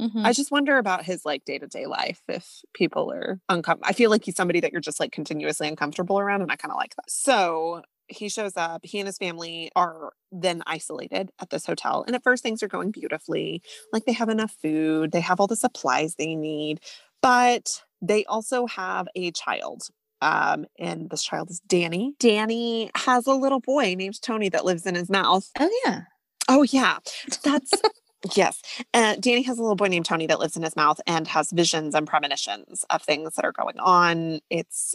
Mhm. 0.00 0.24
I 0.24 0.32
just 0.32 0.50
wonder 0.50 0.78
about 0.78 1.04
his 1.04 1.26
like 1.26 1.44
day 1.44 1.58
to 1.58 1.66
day 1.66 1.84
life 1.86 2.22
if 2.28 2.62
people 2.72 3.12
are 3.12 3.38
uncomfortable. 3.50 3.88
I 3.88 3.92
feel 3.92 4.08
like 4.10 4.24
he's 4.24 4.36
somebody 4.36 4.60
that 4.60 4.72
you're 4.72 4.80
just 4.80 5.00
like 5.00 5.12
continuously 5.12 5.68
uncomfortable 5.68 6.18
around, 6.18 6.40
and 6.40 6.50
I 6.50 6.56
kind 6.56 6.72
of 6.72 6.76
like 6.78 6.96
that. 6.96 7.10
So 7.10 7.82
he 8.08 8.28
shows 8.28 8.56
up. 8.56 8.80
He 8.84 8.98
and 8.98 9.06
his 9.06 9.18
family 9.18 9.70
are 9.76 10.12
then 10.32 10.62
isolated 10.66 11.30
at 11.40 11.50
this 11.50 11.66
hotel. 11.66 12.04
And 12.06 12.14
at 12.14 12.22
first, 12.22 12.42
things 12.42 12.62
are 12.62 12.68
going 12.68 12.90
beautifully. 12.90 13.62
Like 13.92 14.04
they 14.04 14.12
have 14.12 14.28
enough 14.28 14.54
food, 14.62 15.12
they 15.12 15.20
have 15.20 15.40
all 15.40 15.46
the 15.46 15.56
supplies 15.56 16.14
they 16.14 16.34
need, 16.34 16.80
but 17.22 17.82
they 18.00 18.24
also 18.26 18.66
have 18.66 19.08
a 19.14 19.30
child. 19.32 19.82
Um, 20.22 20.66
and 20.78 21.10
this 21.10 21.22
child 21.22 21.50
is 21.50 21.60
Danny. 21.60 22.14
Danny 22.18 22.90
has 22.94 23.26
a 23.26 23.34
little 23.34 23.60
boy 23.60 23.94
named 23.96 24.20
Tony 24.22 24.48
that 24.48 24.64
lives 24.64 24.86
in 24.86 24.94
his 24.94 25.10
mouth. 25.10 25.50
Oh 25.58 25.70
yeah. 25.84 26.02
Oh 26.48 26.62
yeah, 26.62 26.98
that's 27.42 27.72
yes. 28.36 28.62
Uh, 28.94 29.16
Danny 29.16 29.42
has 29.42 29.58
a 29.58 29.62
little 29.62 29.76
boy 29.76 29.88
named 29.88 30.06
Tony 30.06 30.26
that 30.26 30.38
lives 30.38 30.56
in 30.56 30.62
his 30.62 30.76
mouth 30.76 31.00
and 31.06 31.28
has 31.28 31.50
visions 31.52 31.94
and 31.94 32.06
premonitions 32.06 32.84
of 32.88 33.02
things 33.02 33.34
that 33.34 33.44
are 33.44 33.52
going 33.52 33.78
on. 33.78 34.40
It's 34.48 34.94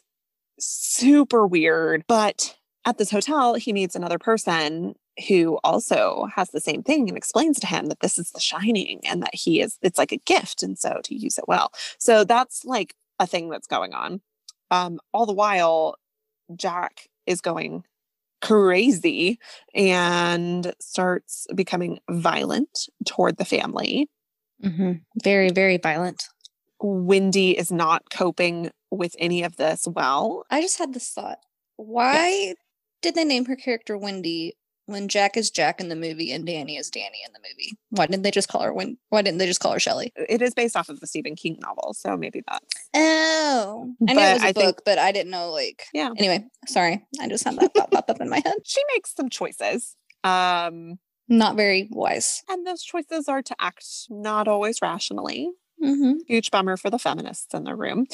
super 0.60 1.46
weird, 1.46 2.04
but 2.08 2.56
at 2.86 2.98
this 2.98 3.12
hotel, 3.12 3.54
he 3.56 3.74
meets 3.74 3.96
another 3.96 4.18
person 4.18 4.96
who 5.28 5.60
also 5.64 6.28
has 6.36 6.50
the 6.50 6.60
same 6.60 6.84
thing 6.84 7.08
and 7.10 7.18
explains 7.18 7.60
to 7.60 7.68
him 7.68 7.88
that 7.88 8.00
this 8.00 8.18
is 8.18 8.32
the 8.32 8.40
shining 8.40 9.02
and 9.06 9.22
that 9.22 9.36
he 9.36 9.62
is 9.62 9.78
it's 9.82 10.00
like 10.00 10.12
a 10.12 10.18
gift 10.18 10.64
and 10.64 10.80
so 10.80 11.00
to 11.04 11.16
use 11.16 11.38
it 11.38 11.46
well. 11.48 11.72
So 12.00 12.24
that's 12.24 12.66
like 12.66 12.96
a 13.20 13.28
thing 13.28 13.50
that's 13.50 13.68
going 13.68 13.94
on. 13.94 14.22
Um 14.72 15.00
all 15.14 15.26
the 15.26 15.34
while 15.34 15.96
Jack 16.56 17.10
is 17.28 17.42
going 17.42 17.84
crazy 18.42 19.38
and 19.76 20.74
starts 20.80 21.46
becoming 21.54 22.00
violent 22.10 22.90
toward 23.06 23.38
the 23.38 23.46
family. 23.46 24.10
hmm 24.64 24.94
Very, 25.24 25.50
very 25.52 25.78
violent. 25.78 26.26
Wendy 26.80 27.56
is 27.56 27.72
not 27.72 28.10
coping 28.10 28.72
with 28.90 29.16
any 29.20 29.44
of 29.44 29.58
this 29.58 29.88
well. 29.88 30.46
I 30.50 30.62
just 30.62 30.80
had 30.80 30.94
this 30.94 31.10
thought. 31.12 31.38
Why 31.78 32.56
did 33.02 33.16
they 33.16 33.24
name 33.26 33.46
her 33.46 33.56
character 33.56 33.98
Wendy 33.98 34.54
when 34.88 35.08
Jack 35.08 35.38
is 35.38 35.50
Jack 35.52 35.80
in 35.80 35.90
the 35.90 35.96
movie 35.96 36.32
and 36.32 36.46
Danny 36.46 36.76
is 36.76 36.90
Danny 36.90 37.20
in 37.26 37.32
the 37.34 37.40
movie? 37.40 37.78
Why 37.92 38.08
didn't 38.08 38.24
they 38.24 38.32
just 38.32 38.48
call 38.50 38.62
her 38.62 38.74
Wen- 38.74 38.98
Why 39.10 39.22
didn't 39.22 39.38
they 39.38 39.46
just 39.46 39.60
call 39.60 39.72
her 39.74 39.80
Shelley? 39.80 40.12
It 40.16 40.42
is 40.42 40.54
based 40.54 40.76
off 40.76 40.90
of 40.90 41.00
the 41.00 41.08
Stephen 41.08 41.36
King 41.36 41.58
novel, 41.62 41.94
so 41.94 42.18
maybe 42.18 42.42
that's 42.48 42.66
Oh, 42.96 43.94
I 44.08 44.14
knew 44.14 44.20
But 44.20 44.30
it 44.30 44.34
was 44.34 44.44
a 44.44 44.46
I 44.48 44.52
book, 44.54 44.64
think- 44.64 44.82
but 44.86 44.98
I 45.00 45.12
didn't 45.12 45.32
know 45.32 45.52
like. 45.52 45.84
yeah. 45.94 46.10
Anyway, 46.18 46.46
sorry, 46.68 47.06
I 47.22 47.28
just 47.30 47.44
had 47.44 47.56
that 47.58 47.74
pop 47.74 47.94
up 48.10 48.20
in 48.22 48.30
my 48.30 48.42
head. 48.44 48.56
She 48.66 48.82
makes 48.94 49.16
some 49.16 49.30
choices. 49.30 49.96
Um 50.24 51.00
Not 51.30 51.56
very 51.56 51.88
wise. 51.92 52.44
and 52.50 52.66
those 52.68 52.84
choices 52.84 53.28
are 53.30 53.42
to 53.42 53.56
act 53.60 53.86
not 54.10 54.48
always 54.48 54.82
rationally. 54.82 55.50
Mm-hmm. 55.82 56.14
Huge 56.28 56.52
bummer 56.52 56.78
for 56.78 56.90
the 56.92 57.00
feminists 57.00 57.54
in 57.56 57.64
the 57.64 57.76
room. 57.76 58.06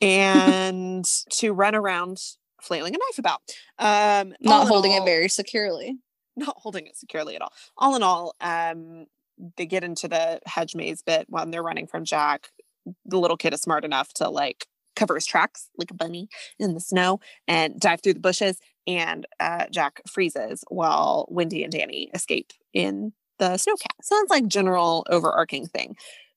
And 0.00 1.04
to 1.32 1.52
run 1.52 1.74
around 1.74 2.18
flailing 2.62 2.94
a 2.94 2.98
knife 2.98 3.18
about. 3.18 3.40
Um 3.78 4.34
Not 4.40 4.62
in 4.62 4.68
holding 4.68 4.92
it 4.92 5.04
very 5.04 5.28
securely. 5.28 5.98
not 6.36 6.56
holding 6.58 6.86
it 6.86 6.96
securely 6.96 7.34
at 7.36 7.42
all. 7.42 7.52
All 7.76 7.94
in 7.96 8.02
all, 8.02 8.34
um, 8.40 9.06
they 9.56 9.66
get 9.66 9.84
into 9.84 10.06
the 10.08 10.40
hedge 10.46 10.74
maze 10.74 11.02
bit 11.02 11.26
when 11.28 11.50
they're 11.50 11.62
running 11.62 11.86
from 11.86 12.04
Jack. 12.04 12.48
The 13.04 13.18
little 13.18 13.36
kid 13.36 13.52
is 13.54 13.60
smart 13.60 13.84
enough 13.84 14.12
to 14.14 14.28
like 14.30 14.66
cover 14.96 15.14
his 15.16 15.26
tracks 15.26 15.68
like 15.78 15.90
a 15.90 15.94
bunny 15.94 16.28
in 16.58 16.74
the 16.74 16.80
snow 16.80 17.20
and 17.48 17.78
dive 17.78 18.00
through 18.02 18.14
the 18.14 18.20
bushes. 18.20 18.58
And 18.86 19.26
uh, 19.38 19.66
Jack 19.70 20.00
freezes 20.08 20.64
while 20.68 21.26
Wendy 21.30 21.62
and 21.62 21.72
Danny 21.72 22.10
escape 22.14 22.52
in 22.72 23.12
the 23.38 23.50
snowcat. 23.50 24.02
Sounds 24.02 24.30
like 24.30 24.46
general 24.46 25.06
overarching 25.10 25.66
thing. 25.66 25.96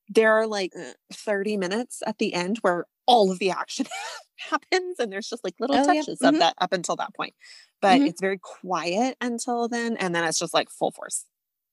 There 0.10 0.34
are 0.34 0.48
like 0.48 0.72
uh, 0.78 0.92
30 1.14 1.58
minutes 1.58 2.02
at 2.06 2.18
the 2.18 2.34
end 2.34 2.58
where 2.60 2.86
all 3.06 3.32
of 3.32 3.40
the 3.40 3.52
action 3.52 3.86
happens 4.38 5.00
and 5.00 5.12
there's 5.12 5.30
just 5.30 5.44
like 5.44 5.54
little 5.60 5.76
Oh, 5.78 5.92
yeah. 5.92 6.02
touches 6.02 6.22
of 6.22 6.38
that 6.40 6.56
up 6.60 6.74
until 6.74 6.96
that 6.98 7.14
point 7.16 7.34
but 7.82 8.00
Mhm. 8.02 8.08
it's 8.08 8.22
very 8.22 8.40
quiet 8.40 9.18
until 9.22 9.68
then 9.68 9.96
and 9.98 10.14
then 10.16 10.24
it's 10.24 10.40
just 10.40 10.54
like 10.54 10.70
full 10.70 10.92
force 10.92 11.26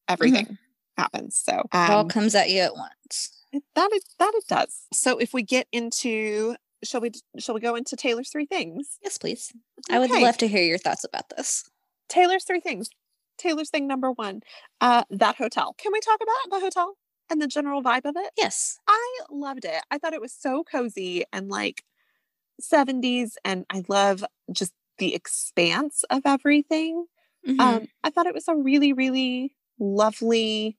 Mm-hmm. 0.08 0.12
everything 0.12 0.58
happens 0.96 1.36
so 1.36 1.60
It 1.72 1.90
all 1.90 2.00
um, 2.00 2.08
comes 2.08 2.34
at 2.34 2.50
you 2.50 2.60
at 2.62 2.74
once. 2.74 3.30
that 3.52 3.88
it 3.92 4.04
that 4.18 4.32
it 4.34 4.44
does 4.48 4.86
so 4.92 5.18
if 5.18 5.32
we 5.32 5.42
get 5.42 5.66
into 5.72 6.56
shall 6.84 7.00
we 7.00 7.10
shall 7.38 7.54
we 7.54 7.60
go 7.60 7.74
into 7.76 7.96
taylor's 7.96 8.30
three 8.30 8.46
things 8.46 8.98
Yes, 9.02 9.16
please. 9.18 9.52
I 9.90 9.98
would 9.98 10.10
love 10.10 10.36
to 10.38 10.48
hear 10.48 10.62
your 10.64 10.78
thoughts 10.78 11.04
about 11.04 11.28
this. 11.36 11.68
taylor's 12.08 12.44
three 12.44 12.60
things 12.60 12.90
taylor's 13.38 13.70
thing 13.70 13.86
number 13.86 14.10
one 14.12 14.42
uh 14.80 15.04
that 15.10 15.36
hotel 15.36 15.74
can 15.78 15.92
we 15.92 16.00
talk 16.00 16.18
about 16.22 16.50
the 16.58 16.60
hotel 16.60 16.96
and 17.30 17.40
the 17.40 17.46
general 17.46 17.82
vibe 17.82 18.04
of 18.04 18.16
it 18.16 18.30
Yes. 18.36 18.78
I 18.88 19.18
loved 19.30 19.64
it. 19.64 19.80
I 19.90 19.98
thought 19.98 20.12
it 20.14 20.20
was 20.20 20.32
so 20.32 20.64
cozy 20.64 21.24
and 21.32 21.48
like 21.48 21.84
70s, 22.60 23.36
and 23.44 23.64
I 23.70 23.84
love 23.88 24.24
just 24.52 24.72
the 24.98 25.14
expanse 25.14 26.04
of 26.10 26.22
everything. 26.24 27.06
Mhm. 27.46 27.60
Um, 27.60 27.88
I 28.04 28.10
thought 28.10 28.26
it 28.26 28.34
was 28.34 28.48
a 28.48 28.54
really, 28.54 28.92
really 28.92 29.54
lovely 29.78 30.76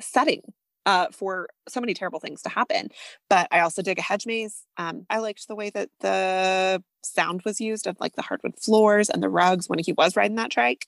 setting 0.00 0.42
uh, 0.86 1.06
for 1.12 1.48
so 1.68 1.80
many 1.80 1.94
terrible 1.94 2.20
things 2.20 2.42
to 2.42 2.48
happen. 2.48 2.90
But 3.30 3.48
I 3.50 3.60
also 3.60 3.82
dig 3.82 3.98
a 3.98 4.02
hedge 4.02 4.26
maze. 4.26 4.64
Um, 4.76 5.06
I 5.08 5.18
liked 5.18 5.48
the 5.48 5.54
way 5.54 5.70
that 5.70 5.90
the 6.00 6.82
sound 7.02 7.42
was 7.42 7.60
used 7.60 7.86
of 7.86 7.96
like 8.00 8.16
the 8.16 8.22
hardwood 8.22 8.58
floors 8.58 9.08
and 9.08 9.22
the 9.22 9.28
rugs 9.28 9.68
when 9.68 9.78
he 9.78 9.92
was 9.92 10.16
riding 10.16 10.36
that 10.36 10.50
trike 10.50 10.86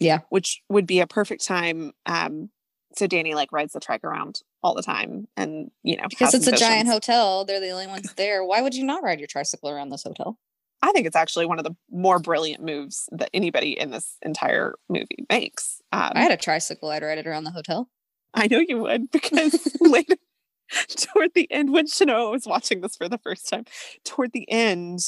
yeah. 0.00 0.20
which 0.30 0.62
would 0.68 0.86
be 0.86 1.00
a 1.00 1.06
perfect 1.06 1.44
time. 1.46 1.92
Um, 2.06 2.50
so 2.94 3.06
Danny 3.06 3.34
like 3.34 3.52
rides 3.52 3.74
the 3.74 3.80
trike 3.80 4.04
around 4.04 4.42
all 4.62 4.74
the 4.74 4.82
time, 4.82 5.26
and 5.36 5.70
you 5.82 5.96
know 5.96 6.04
Because 6.08 6.34
it's 6.34 6.46
a 6.46 6.56
giant 6.56 6.88
hotel. 6.88 7.44
They're 7.44 7.60
the 7.60 7.70
only 7.70 7.86
ones 7.86 8.12
there. 8.14 8.44
Why 8.44 8.60
would 8.60 8.74
you 8.74 8.84
not 8.84 9.02
ride 9.02 9.20
your 9.20 9.28
tricycle 9.28 9.70
around 9.70 9.90
this 9.90 10.02
hotel? 10.02 10.38
I 10.82 10.92
think 10.92 11.06
it's 11.06 11.16
actually 11.16 11.46
one 11.46 11.58
of 11.58 11.64
the 11.64 11.74
more 11.90 12.18
brilliant 12.18 12.62
moves 12.62 13.08
that 13.12 13.30
anybody 13.34 13.78
in 13.78 13.90
this 13.90 14.16
entire 14.22 14.74
movie 14.88 15.26
makes. 15.28 15.80
Um, 15.92 16.12
I 16.14 16.22
had 16.22 16.32
a 16.32 16.36
tricycle. 16.36 16.90
I'd 16.90 17.02
ride 17.02 17.18
it 17.18 17.26
around 17.26 17.44
the 17.44 17.50
hotel. 17.50 17.88
I 18.34 18.46
know 18.46 18.60
you 18.60 18.78
would 18.78 19.10
because 19.12 19.76
later 19.80 20.16
toward 20.88 21.30
the 21.34 21.50
end, 21.50 21.72
when 21.72 21.86
Chenoa 21.86 22.30
was 22.30 22.46
watching 22.46 22.80
this 22.80 22.96
for 22.96 23.08
the 23.08 23.18
first 23.18 23.48
time, 23.48 23.64
toward 24.04 24.32
the 24.32 24.48
end, 24.50 25.00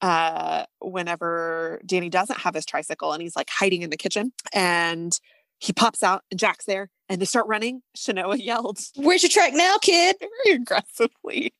uh, 0.00 0.64
whenever 0.80 1.80
Danny 1.86 2.08
doesn't 2.08 2.40
have 2.40 2.54
his 2.54 2.66
tricycle 2.66 3.12
and 3.12 3.22
he's 3.22 3.36
like 3.36 3.48
hiding 3.50 3.82
in 3.82 3.90
the 3.90 3.96
kitchen 3.96 4.32
and 4.52 5.18
he 5.64 5.72
pops 5.72 6.02
out 6.02 6.22
and 6.30 6.38
Jack's 6.38 6.64
there 6.66 6.90
and 7.08 7.20
they 7.20 7.24
start 7.24 7.46
running, 7.46 7.82
Chenoa 7.96 8.36
yelled 8.42 8.78
Where's 8.96 9.22
your 9.22 9.30
track 9.30 9.52
now, 9.54 9.78
kid? 9.78 10.16
very 10.20 10.56
aggressively. 10.56 11.54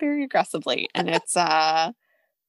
Very 0.00 0.24
aggressively. 0.24 0.88
And 0.94 1.08
it's 1.16 1.36
uh 1.36 1.92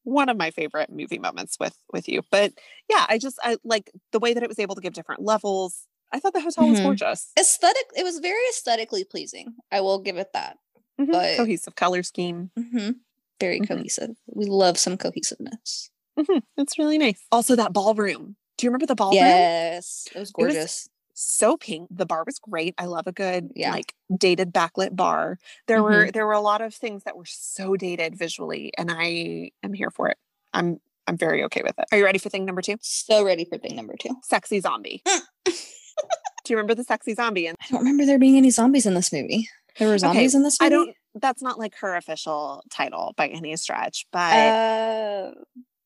one 0.04 0.30
of 0.30 0.38
my 0.38 0.52
favorite 0.52 0.90
movie 0.92 1.20
moments 1.20 1.58
with 1.60 1.76
with 1.92 2.08
you. 2.08 2.22
But 2.32 2.54
yeah, 2.90 3.06
I 3.10 3.18
just 3.18 3.38
I 3.44 3.58
like 3.64 3.92
the 4.12 4.20
way 4.20 4.34
that 4.34 4.44
it 4.44 4.50
was 4.50 4.60
able 4.60 4.76
to 4.76 4.82
give 4.82 4.94
different 4.94 5.22
levels. 5.22 5.86
I 6.12 6.20
thought 6.20 6.34
the 6.34 6.42
hotel 6.42 6.68
was 6.68 6.80
Mhm. 6.80 6.84
gorgeous. 6.84 7.32
Aesthetic. 7.40 7.86
It 7.96 8.04
was 8.04 8.20
very 8.20 8.42
aesthetically 8.50 9.04
pleasing. 9.04 9.54
I 9.72 9.82
will 9.82 10.00
give 10.00 10.18
it 10.18 10.34
that. 10.34 10.58
Mhm. 11.00 11.12
But- 11.12 11.38
Cohesive 11.38 11.76
color 11.76 12.02
scheme. 12.04 12.52
Mm-hmm. 12.58 12.92
Very 13.40 13.60
Mhm. 13.62 13.68
cohesive. 13.68 14.16
We 14.28 14.46
love 14.46 14.78
some 14.78 14.98
cohesiveness. 14.98 15.90
Mhm. 16.18 16.42
It's 16.58 16.78
really 16.80 16.98
nice. 16.98 17.22
Also, 17.32 17.56
that 17.56 17.74
ballroom. 17.74 18.36
Do 18.60 18.66
you 18.66 18.70
remember 18.72 18.86
the 18.88 18.96
ballroom? 18.96 19.16
Yes, 19.16 20.08
it 20.13 20.20
was 20.20 20.30
It 20.30 20.38
was- 20.38 20.54
gorgeous. 20.54 20.89
so 21.13 21.56
pink. 21.58 21.88
The 21.92 22.06
bar 22.06 22.24
was 22.25 22.39
great. 22.39 22.75
I 22.78 22.86
love 22.86 23.08
a 23.08 23.12
good 23.13 23.51
Yeah. 23.56 23.72
like 23.72 23.94
dated 24.16 24.54
backlit 24.54 24.96
bar. 24.96 25.38
There 25.68 25.82
were 25.82 26.04
Mm-hmm. 26.06 26.12
there 26.12 26.25
were 26.28 26.34
a 26.34 26.42
lot 26.42 26.60
of 26.62 26.75
things 26.75 27.04
that 27.06 27.16
were 27.18 27.25
so 27.25 27.75
dated 27.78 28.18
visually, 28.18 28.72
and 28.78 28.92
I 28.92 29.51
am 29.63 29.74
here 29.74 29.89
for 29.92 30.10
it. 30.10 30.18
I'm 30.54 30.80
I'm 31.08 31.18
very 31.18 31.44
okay 31.46 31.62
with 31.63 31.80
it. 31.80 31.86
Are 31.92 31.98
you 31.98 32.04
ready 32.06 32.20
for 32.20 32.30
thing 32.30 32.46
number 32.46 32.62
two? 32.62 32.75
So 32.82 33.24
ready 33.24 33.44
for 33.46 33.58
thing 33.58 33.75
number 33.75 33.96
two. 34.00 34.12
Sexy 34.24 34.60
zombie. 34.60 35.01
Do 35.46 36.54
you 36.54 36.56
remember 36.58 36.75
the 36.75 36.84
sexy 36.84 37.13
zombie? 37.16 37.48
And 37.48 37.58
I 37.62 37.66
don't 37.70 37.80
remember 37.80 38.06
there 38.06 38.20
being 38.20 38.38
any 38.38 38.50
zombies 38.51 38.86
in 38.86 38.94
this 38.94 39.12
movie. 39.13 39.50
There 39.78 39.88
were 39.88 39.98
zombies 39.98 40.36
in 40.36 40.44
this 40.44 40.60
movie. 40.60 40.68
I 40.68 40.70
don't. 40.70 40.96
That's 41.16 41.42
not 41.42 41.58
like 41.60 41.75
her 41.78 41.96
official 41.96 42.63
title 42.70 43.13
by 43.18 43.28
any 43.28 43.56
stretch, 43.58 44.06
but 44.12 44.34
Uh, 44.36 45.32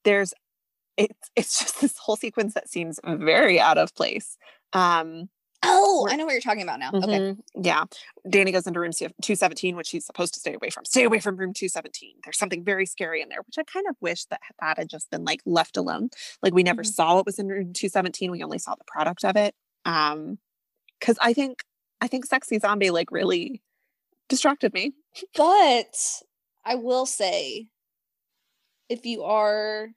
there's 0.04 0.34
it's 0.98 1.30
it's 1.36 1.60
just 1.60 1.82
this 1.82 1.98
whole 1.98 2.16
sequence 2.16 2.54
that 2.54 2.70
seems 2.70 3.00
very 3.06 3.60
out 3.60 3.78
of 3.78 3.94
place. 3.96 4.38
Um, 4.74 5.30
oh, 5.64 6.08
I 6.10 6.16
know 6.16 6.26
what 6.26 6.32
you're 6.34 6.42
talking 6.42 6.62
about 6.64 6.80
now. 6.80 6.92
Okay. 6.94 7.20
Mhm. 7.20 7.40
Yeah. 7.56 7.86
Danny 8.30 8.52
goes 8.52 8.68
into 8.68 8.80
room 8.80 8.92
217, 8.92 9.76
which 9.76 9.90
he's 9.92 10.06
supposed 10.06 10.34
to 10.34 10.40
stay 10.40 10.54
away 10.56 10.70
from. 10.70 10.86
Stay 10.86 11.04
away 11.04 11.20
from 11.20 11.36
room 11.38 11.54
217. 11.54 12.16
There's 12.24 12.38
something 12.38 12.64
very 12.64 12.86
scary 12.86 13.22
in 13.22 13.30
there, 13.30 13.42
which 13.48 13.58
I 13.58 13.64
kind 13.64 13.86
of 13.90 13.96
wish 14.02 14.26
that 14.26 14.42
that 14.62 14.78
had 14.78 14.90
just 14.90 15.10
been 15.10 15.24
like 15.24 15.42
left 15.46 15.78
alone. 15.78 16.10
Like 16.42 16.54
we 16.54 16.64
never 16.64 16.84
Mhm. 16.84 16.94
saw 16.94 17.16
what 17.16 17.26
was 17.26 17.40
in 17.40 17.48
room 17.48 17.74
217. 17.74 18.30
We 18.32 18.44
only 18.44 18.60
saw 18.60 18.76
the 18.76 18.84
product 18.86 19.24
of 19.26 19.36
it. 19.36 19.56
Um, 19.86 20.40
because 21.00 21.18
I 21.22 21.34
think 21.34 21.64
I 22.02 22.08
think 22.08 22.26
sexy 22.26 22.60
zombie 22.60 22.90
like 22.92 23.12
really 23.12 23.62
distracted 24.30 24.74
me. 24.74 24.94
But 25.36 25.96
I 26.66 26.76
will 26.76 27.06
say, 27.06 27.68
if 28.90 29.06
you 29.06 29.24
are, 29.24 29.90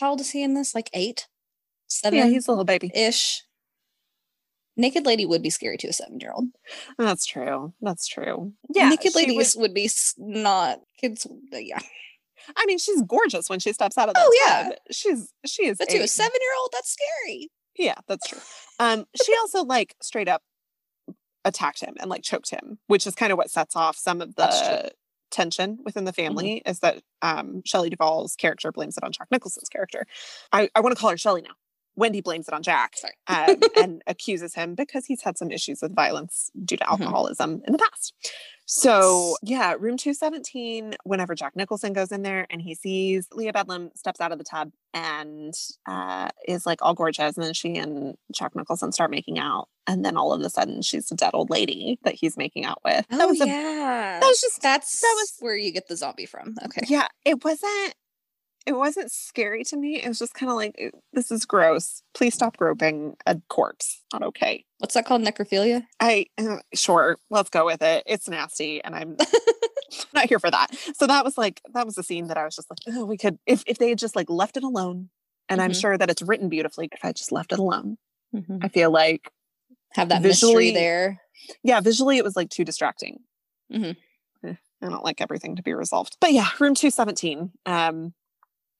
how 0.00 0.10
old 0.10 0.20
is 0.20 0.30
he 0.30 0.42
in 0.42 0.54
this? 0.54 0.74
Like 0.74 0.90
eight, 0.92 1.28
seven 1.88 2.18
Yeah, 2.18 2.26
he's 2.26 2.46
a 2.48 2.50
little 2.52 2.64
baby. 2.64 2.90
ish. 2.94 3.42
Naked 4.78 5.06
lady 5.06 5.24
would 5.24 5.42
be 5.42 5.48
scary 5.50 5.78
to 5.78 5.88
a 5.88 5.92
seven 5.92 6.20
year 6.20 6.32
old. 6.34 6.48
That's 6.98 7.24
true. 7.24 7.72
That's 7.80 8.06
true. 8.06 8.52
Yeah. 8.74 8.90
Naked 8.90 9.14
ladies 9.14 9.54
would- 9.56 9.62
would, 9.62 9.74
be 9.74 9.88
not 10.18 10.80
kids. 11.00 11.26
uh, 11.26 11.56
Yeah, 11.56 11.78
I 12.56 12.66
mean, 12.66 12.78
she's 12.78 13.00
gorgeous 13.02 13.48
when 13.48 13.58
she 13.58 13.72
steps 13.72 13.96
out 13.96 14.08
of 14.10 14.14
that 14.14 14.24
Oh, 14.26 14.44
yeah. 14.46 14.70
She's 14.90 15.32
she 15.46 15.66
is 15.66 15.78
but 15.78 15.88
to 15.88 15.98
a 15.98 16.06
seven 16.08 16.38
year 16.40 16.50
old, 16.60 16.70
that's 16.72 16.92
scary. 16.94 17.50
Yeah, 17.78 17.94
that's 18.06 18.26
true. 18.28 18.40
Um, 18.78 19.06
she 19.24 19.34
also 19.40 19.64
like 19.64 19.94
straight 20.02 20.28
up 20.28 20.42
attacked 21.44 21.80
him 21.80 21.94
and 21.98 22.10
like 22.10 22.22
choked 22.22 22.50
him, 22.50 22.78
which 22.86 23.06
is 23.06 23.14
kind 23.14 23.32
of 23.32 23.38
what 23.38 23.50
sets 23.50 23.76
off 23.76 23.96
some 23.96 24.20
of 24.20 24.34
the 24.34 24.90
tension 25.30 25.78
within 25.84 26.04
the 26.04 26.12
family. 26.12 26.62
Is 26.66 26.80
that 26.80 27.02
um, 27.22 27.62
Shelley 27.64 27.90
Duvall's 27.90 28.36
character 28.36 28.72
blames 28.72 28.96
it 28.96 29.04
on 29.04 29.12
Jack 29.12 29.28
Nicholson's 29.30 29.68
character. 29.68 30.06
I, 30.52 30.68
I 30.74 30.80
want 30.80 30.94
to 30.96 31.00
call 31.00 31.10
her 31.10 31.18
Shelley 31.18 31.42
now. 31.42 31.54
Wendy 31.96 32.20
blames 32.20 32.46
it 32.48 32.54
on 32.54 32.62
Jack 32.62 32.94
um, 33.26 33.56
and 33.76 34.02
accuses 34.06 34.54
him 34.54 34.74
because 34.74 35.06
he's 35.06 35.22
had 35.22 35.38
some 35.38 35.50
issues 35.50 35.80
with 35.82 35.94
violence 35.94 36.50
due 36.64 36.76
to 36.76 36.84
Mhm. 36.84 36.90
alcoholism 36.90 37.62
in 37.66 37.72
the 37.72 37.78
past. 37.78 38.14
So 38.68 39.36
yeah, 39.42 39.74
room 39.78 39.96
217, 39.96 40.94
whenever 41.04 41.34
Jack 41.36 41.54
Nicholson 41.54 41.92
goes 41.92 42.10
in 42.10 42.22
there 42.22 42.46
and 42.50 42.60
he 42.60 42.74
sees 42.74 43.28
Lia 43.32 43.52
Beldam 43.52 43.90
steps 43.94 44.20
out 44.20 44.32
of 44.32 44.38
the 44.38 44.44
tub 44.44 44.72
and 44.92 45.54
uh, 45.88 46.28
is 46.48 46.66
like 46.66 46.80
all 46.82 46.92
gorgeous. 46.94 47.36
And 47.36 47.44
then 47.46 47.54
she 47.54 47.76
and 47.76 48.16
Jack 48.32 48.56
Nicholson 48.56 48.90
start 48.92 49.10
making 49.12 49.38
out. 49.38 49.68
And 49.86 50.04
then 50.04 50.16
all 50.16 50.32
of 50.32 50.40
a 50.40 50.50
sudden 50.50 50.82
she's 50.82 51.12
a 51.12 51.14
dead 51.14 51.30
old 51.32 51.48
lady 51.48 52.00
that 52.02 52.14
he's 52.14 52.36
making 52.36 52.64
out 52.64 52.80
with. 52.84 53.06
that 53.08 53.28
was 53.28 53.40
a 53.40 53.44
Oh, 53.44 53.46
yeah. 53.46 54.18
that 54.20 54.26
was 54.26 54.40
just 54.40 54.60
that's 54.60 55.00
that 55.00 55.14
was- 55.16 55.34
where 55.38 55.56
you 55.56 55.70
get 55.72 55.86
the 55.86 55.96
zombie 55.96 56.26
from. 56.26 56.56
Okay. 56.64 56.82
yeah, 56.88 57.06
it 57.24 57.44
wasn't 57.44 57.94
it 58.66 58.72
wasn't 58.76 59.12
scary 59.12 59.62
to 59.64 59.76
me. 59.76 60.02
It 60.02 60.08
was 60.08 60.18
just 60.18 60.34
kind 60.34 60.50
of 60.50 60.56
like 60.56 60.92
this 61.12 61.30
is 61.30 61.44
gross. 61.46 62.02
Please 62.14 62.34
stop 62.34 62.56
groping 62.56 63.16
a 63.26 63.40
corpse. 63.48 64.02
Not 64.12 64.22
okay. 64.24 64.64
What's 64.78 64.94
that 64.94 65.06
called? 65.06 65.22
Necrophilia. 65.22 65.86
I 66.00 66.26
uh, 66.38 66.58
sure, 66.74 67.18
let's 67.30 67.50
go 67.50 67.64
with 67.64 67.82
it. 67.82 68.02
It's 68.06 68.28
nasty, 68.28 68.82
and 68.84 68.94
I'm 68.94 69.16
not 70.14 70.26
here 70.28 70.38
for 70.38 70.50
that. 70.50 70.68
So 70.96 71.06
that 71.06 71.24
was 71.24 71.38
like 71.38 71.60
that 71.74 71.86
was 71.86 71.96
a 71.98 72.02
scene 72.02 72.26
that 72.28 72.36
I 72.36 72.44
was 72.44 72.56
just 72.56 72.68
like, 72.70 72.78
oh, 72.96 73.04
we 73.04 73.16
could 73.16 73.38
if 73.46 73.62
if 73.66 73.78
they 73.78 73.88
had 73.88 73.98
just 73.98 74.16
like 74.16 74.28
left 74.28 74.56
it 74.56 74.64
alone. 74.64 75.10
And 75.48 75.62
I'm 75.62 75.70
Mhm. 75.70 75.80
sure 75.80 75.96
that 75.96 76.10
it's 76.10 76.22
written 76.22 76.48
beautifully. 76.48 76.88
If 76.90 77.04
I 77.04 77.12
just 77.12 77.30
left 77.30 77.52
it 77.52 77.60
alone, 77.60 77.98
Mhm. 78.34 78.64
I 78.64 78.68
feel 78.68 78.90
like 78.90 79.30
Have 79.94 80.08
that 80.08 80.20
Visually- 80.22 80.72
there. 80.72 81.22
yeah, 81.62 81.80
visually 81.80 82.18
it 82.18 82.24
was 82.24 82.34
like 82.34 82.50
too 82.50 82.64
distracting. 82.64 83.20
Mhm. 83.72 83.96
Eh, 84.44 84.54
I 84.82 84.88
don't 84.88 85.04
like 85.04 85.20
everything 85.20 85.54
to 85.56 85.62
be 85.62 85.72
resolved. 85.72 86.16
But 86.20 86.32
yeah, 86.32 86.48
room 86.58 86.74
217. 86.74 87.52
Um 87.64 88.12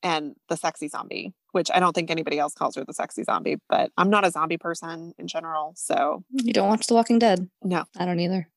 and 0.07 0.37
the 0.49 0.57
sexy 0.57 0.87
zombie, 0.89 1.35
which 1.51 1.69
I 1.75 1.81
don't 1.81 1.93
think 1.93 2.11
anybody 2.11 2.39
else 2.39 2.55
calls 2.55 2.77
her 2.77 2.85
the 2.85 2.95
sexy 2.95 3.25
zombie, 3.25 3.57
but 3.69 3.91
I'm 3.99 4.09
not 4.09 4.25
a 4.25 4.31
zombie 4.31 4.57
person 4.59 5.13
in 5.19 5.27
general. 5.27 5.73
So 5.77 6.23
You 6.31 6.53
don't 6.53 6.69
watch 6.69 6.87
The 6.87 6.95
Walking 6.95 7.19
Dead. 7.19 7.49
no. 7.65 7.85
I 7.99 8.05
don't 8.07 8.21
either. 8.21 8.49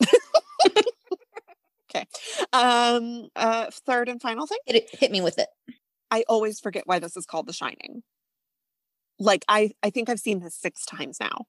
Okay. 1.90 2.04
Um 2.52 3.28
uh 3.34 3.66
third 3.86 4.10
and 4.10 4.20
final 4.20 4.46
thing. 4.46 4.58
Hit, 4.66 4.76
it, 4.76 4.90
hit 4.92 5.10
me 5.10 5.22
with 5.22 5.38
it. 5.38 5.48
I 6.10 6.22
always 6.28 6.60
forget 6.60 6.82
why 6.86 6.98
this 6.98 7.16
is 7.16 7.24
called 7.24 7.46
The 7.46 7.54
Shining. 7.54 8.02
Like 9.18 9.42
I 9.48 9.70
I 9.82 9.88
think 9.88 10.10
I've 10.10 10.20
seen 10.20 10.40
this 10.40 10.54
6 10.56 10.84
times 10.84 11.16
now. 11.18 11.46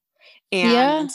And 0.54 0.72
Yeah. 0.72 1.08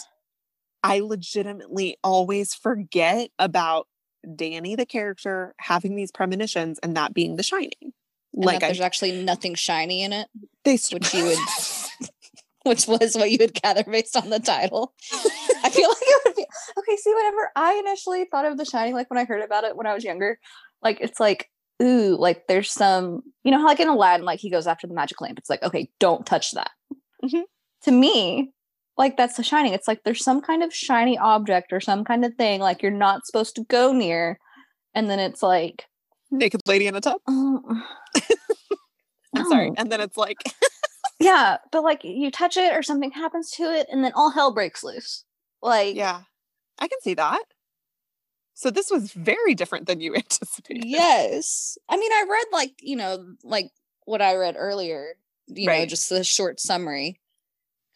I 0.83 1.00
legitimately 1.00 1.96
always 2.04 2.52
forget 2.54 3.30
about 3.38 3.88
Danny 4.37 4.74
the 4.76 4.85
character 4.87 5.54
having 5.59 5.96
these 5.96 6.12
premonitions 6.12 6.78
and 6.83 6.94
that 6.98 7.14
being 7.14 7.37
The 7.37 7.42
Shining. 7.42 7.94
And 8.35 8.44
like 8.44 8.61
that 8.61 8.66
I 8.66 8.68
there's 8.68 8.81
actually 8.81 9.23
nothing 9.23 9.55
shiny 9.55 10.03
in 10.03 10.12
it, 10.12 10.29
they 10.64 10.77
st- 10.77 11.01
which 11.03 11.14
you 11.14 11.25
would, 11.25 11.38
which 12.64 12.87
was 12.87 13.14
what 13.16 13.31
you 13.31 13.37
would 13.40 13.55
gather 13.55 13.85
based 13.85 14.16
on 14.16 14.31
the 14.31 14.40
title. 14.40 14.92
I 15.62 15.70
feel 15.70 15.88
like 15.88 15.99
it 16.01 16.23
would 16.27 16.35
be 16.37 16.47
okay. 16.79 16.97
See, 16.97 17.14
whenever 17.14 17.51
I 17.57 17.75
initially 17.75 18.27
thought 18.31 18.44
of 18.47 18.59
The 18.59 18.64
Shining, 18.64 18.94
like 18.94 19.11
when 19.11 19.18
I 19.18 19.25
heard 19.25 19.42
about 19.42 19.64
it 19.64 19.77
when 19.77 19.87
I 19.87 19.94
was 19.94 20.05
younger, 20.05 20.38
like 20.83 21.01
it's 21.01 21.20
like, 21.20 21.49
ooh, 21.83 22.16
like 22.18 22.47
there's 22.49 22.70
some, 22.70 23.23
you 23.44 23.51
know, 23.53 23.59
how 23.59 23.66
like 23.66 23.81
in 23.81 23.88
Aladdin, 23.88 24.27
like 24.27 24.40
he 24.40 24.51
goes 24.51 24.66
after 24.66 24.87
the 24.87 24.94
magic 24.94 25.20
lamp. 25.20 25.38
It's 25.38 25.51
like, 25.51 25.62
okay, 25.62 25.88
don't 26.01 26.27
touch 26.27 26.53
that. 26.53 26.70
Mhm. 27.25 27.42
To 27.85 27.90
me, 27.92 28.51
like 28.97 29.16
that's 29.16 29.37
The 29.37 29.42
Shining. 29.42 29.73
It's 29.75 29.88
like 29.88 30.03
there's 30.05 30.25
some 30.25 30.40
kind 30.40 30.62
of 30.62 30.75
shiny 30.75 31.16
object 31.18 31.73
or 31.73 31.81
some 31.81 32.05
kind 32.05 32.25
of 32.25 32.35
thing 32.35 32.61
like 32.61 32.83
you're 32.83 32.90
not 32.90 33.27
supposed 33.27 33.55
to 33.57 33.64
go 33.64 33.92
near, 33.92 34.38
and 34.94 35.09
then 35.09 35.18
it's 35.18 35.42
like, 35.42 35.85
naked 36.38 36.61
lady 36.66 36.87
in 36.87 36.94
a 36.94 37.01
tub. 37.01 37.20
oh, 37.27 37.83
I'm 39.37 39.49
sorry. 39.49 39.73
And 39.77 39.90
then 39.90 40.01
it's 40.01 40.16
like 40.16 40.38
Yeah, 41.20 41.59
but 41.70 41.83
like 41.83 42.03
you 42.05 42.31
touch 42.31 42.57
it 42.57 42.77
or 42.77 42.83
something 42.83 43.11
happens 43.12 43.51
to 43.53 43.62
it, 43.64 43.87
and 43.90 44.05
then 44.05 44.12
all 44.14 44.31
hell 44.31 44.53
breaks 44.53 44.83
loose. 44.83 45.25
Like, 45.62 45.97
yeah. 45.97 46.23
I 46.79 46.88
can 46.88 47.01
see 47.03 47.14
that. 47.14 47.42
So 48.55 48.70
this 48.70 48.90
was 48.90 49.12
very 49.12 49.55
different 49.55 49.87
than 49.87 50.01
you 50.01 50.14
anticipated. 50.16 50.85
yes. 50.85 51.79
I 51.88 51.97
mean, 51.97 52.12
I 52.12 52.25
read 52.29 52.47
like 52.53 52.75
you 52.81 52.97
know, 52.97 53.35
like 53.42 53.70
what 54.05 54.23
I 54.23 54.35
read 54.35 54.57
earlier. 54.59 55.14
You 55.47 55.66
know, 55.66 55.87
just 55.87 56.11
a 56.11 56.25
short 56.25 56.59
summary, 56.59 57.20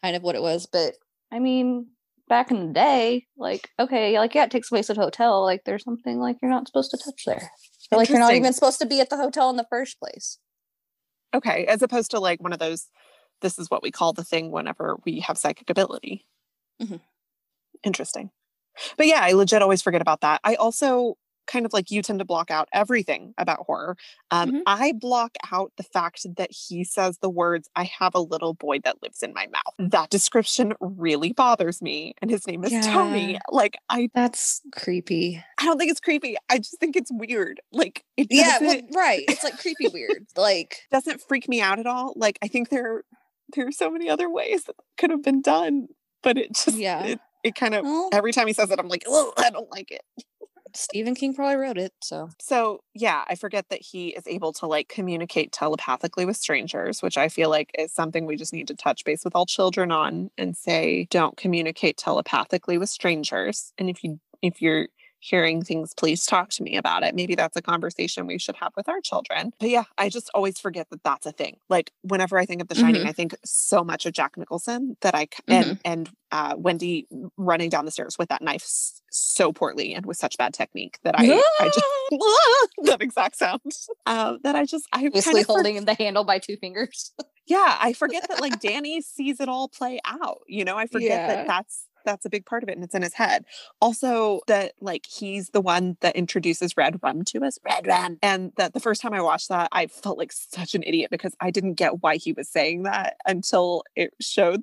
kind 0.03 0.15
of 0.15 0.23
what 0.23 0.35
it 0.35 0.43
was. 0.43 0.67
But 0.67 0.95
I 1.33 1.39
mean, 1.39 1.87
back 2.29 2.51
in 2.51 2.69
the 2.69 2.73
day, 2.73 3.27
like 3.37 3.71
okay, 3.81 4.19
like 4.19 4.35
yeah, 4.35 4.45
it 4.45 4.51
takes 4.51 4.69
place 4.69 4.91
at 4.91 4.99
a 4.99 5.03
hotel. 5.03 5.43
Like 5.43 5.65
there's 5.65 5.85
something 5.85 6.19
like 6.19 6.37
you're 6.41 6.51
not 6.51 6.67
supposed 6.67 6.91
to 6.93 6.99
touch 6.99 7.25
there. 7.27 7.51
Like 7.91 8.09
you're 8.09 8.19
not 8.19 8.35
even 8.35 8.53
supposed 8.53 8.79
to 8.81 8.87
be 8.87 9.01
at 9.01 9.11
the 9.11 9.17
hotel 9.17 9.49
in 9.51 9.57
the 9.57 9.67
first 9.71 9.99
place. 9.99 10.39
Okay. 11.35 11.67
As 11.67 11.83
opposed 11.83 12.11
to 12.13 12.21
like 12.21 12.43
one 12.43 12.53
of 12.53 12.59
those, 12.59 12.89
this 13.41 13.59
is 13.59 13.71
what 13.71 13.83
we 13.83 13.91
call 13.91 14.13
the 14.13 14.25
thing 14.25 14.51
whenever 14.51 14.99
we 15.05 15.21
have 15.21 15.39
psychic 15.39 15.71
ability. 15.71 16.27
Mhm. 16.83 17.01
Interesting. 17.83 18.31
But 18.97 19.07
yeah, 19.07 19.21
I 19.23 19.33
legit 19.33 19.63
always 19.63 19.83
forget 19.83 20.03
about 20.03 20.21
that. 20.21 20.41
I 20.45 20.55
also 20.55 21.17
kind 21.49 21.67
of 21.67 21.73
like 21.73 21.91
you 21.91 22.03
tend 22.03 22.21
to 22.21 22.25
block 22.25 22.51
out 22.51 22.69
everything 22.73 23.35
about 23.39 23.61
horror. 23.67 23.97
Um, 24.31 24.51
Mhm. 24.53 24.63
I 24.67 24.93
block 24.93 25.33
out 25.51 25.73
the 25.77 25.83
fact 25.83 26.25
that 26.37 26.51
he 26.53 26.85
says 26.85 27.19
the 27.19 27.29
words, 27.31 27.69
I 27.75 27.85
have 27.85 28.15
a 28.15 28.21
little 28.21 28.55
boy 28.55 28.79
that 28.85 29.03
lives 29.03 29.23
in 29.23 29.33
my 29.35 29.47
mouth. 29.49 29.75
That 29.91 30.11
description 30.11 30.75
really 30.81 31.33
bothers 31.33 31.83
me. 31.83 32.15
And 32.23 32.31
his 32.31 32.47
name 32.47 32.63
is 32.65 32.87
Tony. 32.87 33.39
Like, 33.51 33.79
I, 33.89 34.11
That's 34.15 34.61
creepy. 34.73 35.43
I 35.59 35.65
don't 35.65 35.79
think 35.79 35.91
it's 35.91 36.01
creepy. 36.01 36.37
I 36.49 36.59
just 36.59 36.79
think 36.79 36.95
it's 36.95 37.11
weird. 37.13 37.61
Like, 37.73 38.05
it 38.17 38.29
Yeah, 38.31 38.59
doesn't, 38.59 38.91
well, 38.91 39.03
right. 39.05 39.25
It's 39.29 39.43
like 39.43 39.59
creepy 39.59 39.89
weird. 39.93 40.27
Like 40.37 40.83
doesn't 40.91 41.21
freak 41.23 41.49
me 41.49 41.61
out 41.61 41.79
at 41.79 41.87
all. 41.87 42.13
Like, 42.15 42.39
I 42.43 42.49
think 42.49 42.69
there, 42.69 43.03
there 43.57 43.67
are 43.67 43.73
so 43.73 43.91
many 43.91 44.09
other 44.11 44.31
ways 44.31 44.65
that 44.65 44.77
could 44.99 45.11
have 45.11 45.23
been 45.23 45.41
done, 45.43 45.89
but 46.23 46.37
it 46.37 46.53
just, 46.55 46.77
Yeah. 46.77 47.03
it, 47.05 47.21
it 47.43 47.55
kind 47.55 47.75
of, 47.75 47.85
well, 47.85 48.11
every 48.13 48.33
time 48.33 48.47
he 48.49 48.53
says 48.53 48.71
it, 48.71 48.79
I'm 48.79 48.89
like, 48.89 49.05
oh, 49.07 49.33
I 49.39 49.51
don't 49.51 49.71
like 49.71 49.91
it. 49.91 50.03
Stephen 50.75 51.15
King 51.15 51.35
probably 51.35 51.57
wrote 51.57 51.79
it. 51.79 51.93
So, 52.03 52.31
so 52.41 52.81
yeah, 52.95 53.25
I 53.29 53.35
forget 53.35 53.67
that 53.71 53.81
he 53.83 54.09
is 54.09 54.27
able 54.27 54.53
to 54.55 54.67
like 54.67 54.89
communicate 54.89 55.53
telepathically 55.53 56.25
with 56.25 56.37
strangers, 56.37 57.03
which 57.03 57.17
I 57.17 57.29
feel 57.29 57.51
like 57.51 57.71
is 57.79 57.93
something 57.93 58.27
we 58.27 58.37
just 58.37 58.53
need 58.53 58.69
to 58.69 58.75
touch 58.75 59.05
base 59.05 59.25
with 59.25 59.35
all 59.35 59.47
children 59.47 59.91
on 59.93 60.31
and 60.39 60.57
say, 60.57 61.07
don't 61.11 61.37
communicate 61.37 61.97
telepathically 61.97 62.79
with 62.79 62.89
strangers. 62.89 63.73
And 63.79 63.89
if 63.89 64.03
you 64.05 64.21
if 64.43 64.63
you're 64.63 64.89
hearing 65.21 65.63
things, 65.63 65.93
please 65.95 66.25
talk 66.25 66.51
to 66.51 66.63
me 66.63 66.77
about 66.77 67.03
it. 67.03 67.15
Maybe 67.15 67.35
that's 67.35 67.57
a 67.57 67.63
conversation 67.63 68.27
we 68.27 68.39
should 68.39 68.57
have 68.57 68.73
with 68.77 68.89
our 68.89 69.01
children. 69.01 69.53
But 69.59 69.69
yeah, 69.71 69.85
I 69.99 70.09
just 70.09 70.31
always 70.35 70.59
forget 70.61 70.89
that 70.91 71.03
that's 71.03 71.27
a 71.27 71.33
thing. 71.33 71.57
Like 71.69 71.91
whenever 72.03 72.39
I 72.39 72.47
think 72.47 72.63
of 72.63 72.69
The 72.69 72.75
Shining, 72.77 73.03
Mhm. 73.03 73.09
I 73.09 73.13
think 73.13 73.35
so 73.45 73.83
much 73.83 74.07
of 74.07 74.13
Jack 74.13 74.37
Nicholson 74.37 74.97
that 75.01 75.15
I 75.15 75.23
c- 75.25 75.29
Mm-hmm. 75.49 75.53
and 75.71 75.79
and 75.85 76.11
uh, 76.31 76.55
Wendy 76.59 77.07
running 77.39 77.71
down 77.71 77.85
the 77.87 77.91
stairs 77.91 78.17
with 78.19 78.29
that 78.29 78.43
knife 78.43 78.63
so 79.11 79.51
poorly 79.53 79.95
and 79.95 80.05
with 80.05 80.19
such 80.19 80.37
bad 80.37 80.53
technique 80.53 80.99
that 81.03 81.15
I 81.19 81.25
I 81.59 81.65
just 81.69 81.87
that 82.83 82.99
exact 83.01 83.37
sound 83.37 83.61
uh, 84.07 84.37
that 84.43 84.55
I 84.55 84.65
just 84.67 84.87
I 84.93 85.09
Basically 85.09 85.41
of 85.41 85.47
for- 85.47 85.55
holding 85.55 85.85
the 85.85 85.95
handle 85.95 86.25
by 86.25 86.39
two 86.39 86.57
fingers. 86.59 87.13
yeah 87.47 87.79
I 87.81 87.93
forget 87.95 88.29
that 88.29 88.41
like 88.43 88.61
Danny 88.69 89.01
sees 89.01 89.41
it 89.41 89.49
all 89.49 89.69
play 89.69 90.01
out. 90.05 90.41
You 90.47 90.65
know, 90.65 90.77
I 90.77 90.87
forget 90.87 91.11
Yeah. 91.11 91.27
that 91.29 91.47
that's 91.47 91.87
that's 92.05 92.25
a 92.25 92.31
big 92.31 92.47
part 92.47 92.63
of 92.63 92.69
it 92.69 92.73
and 92.77 92.85
it's 92.85 92.95
in 92.95 93.03
his 93.03 93.15
head. 93.15 93.45
Also 93.81 94.41
that 94.47 94.73
like 94.81 95.07
he's 95.07 95.51
the 95.51 95.61
one 95.61 95.97
that 96.01 96.17
introduces 96.17 96.77
red 96.77 96.99
rum 97.03 97.25
to 97.25 97.45
us, 97.45 97.59
red 97.65 97.87
rum. 97.87 98.19
And 98.23 98.53
that 98.57 98.73
the 98.75 98.81
first 98.81 99.01
time 99.03 99.13
I 99.15 99.21
watched 99.23 99.49
that, 99.49 99.69
I 99.73 99.87
felt 99.87 100.19
like 100.19 100.33
such 100.33 100.75
an 100.75 100.83
idiot 100.85 101.11
because 101.11 101.35
I 101.41 101.51
didn't 101.51 101.75
get 101.75 102.03
why 102.03 102.17
he 102.17 102.33
was 102.33 102.49
saying 102.49 102.85
that 102.85 103.17
until 103.27 103.85
it 103.97 104.13
showed 104.21 104.63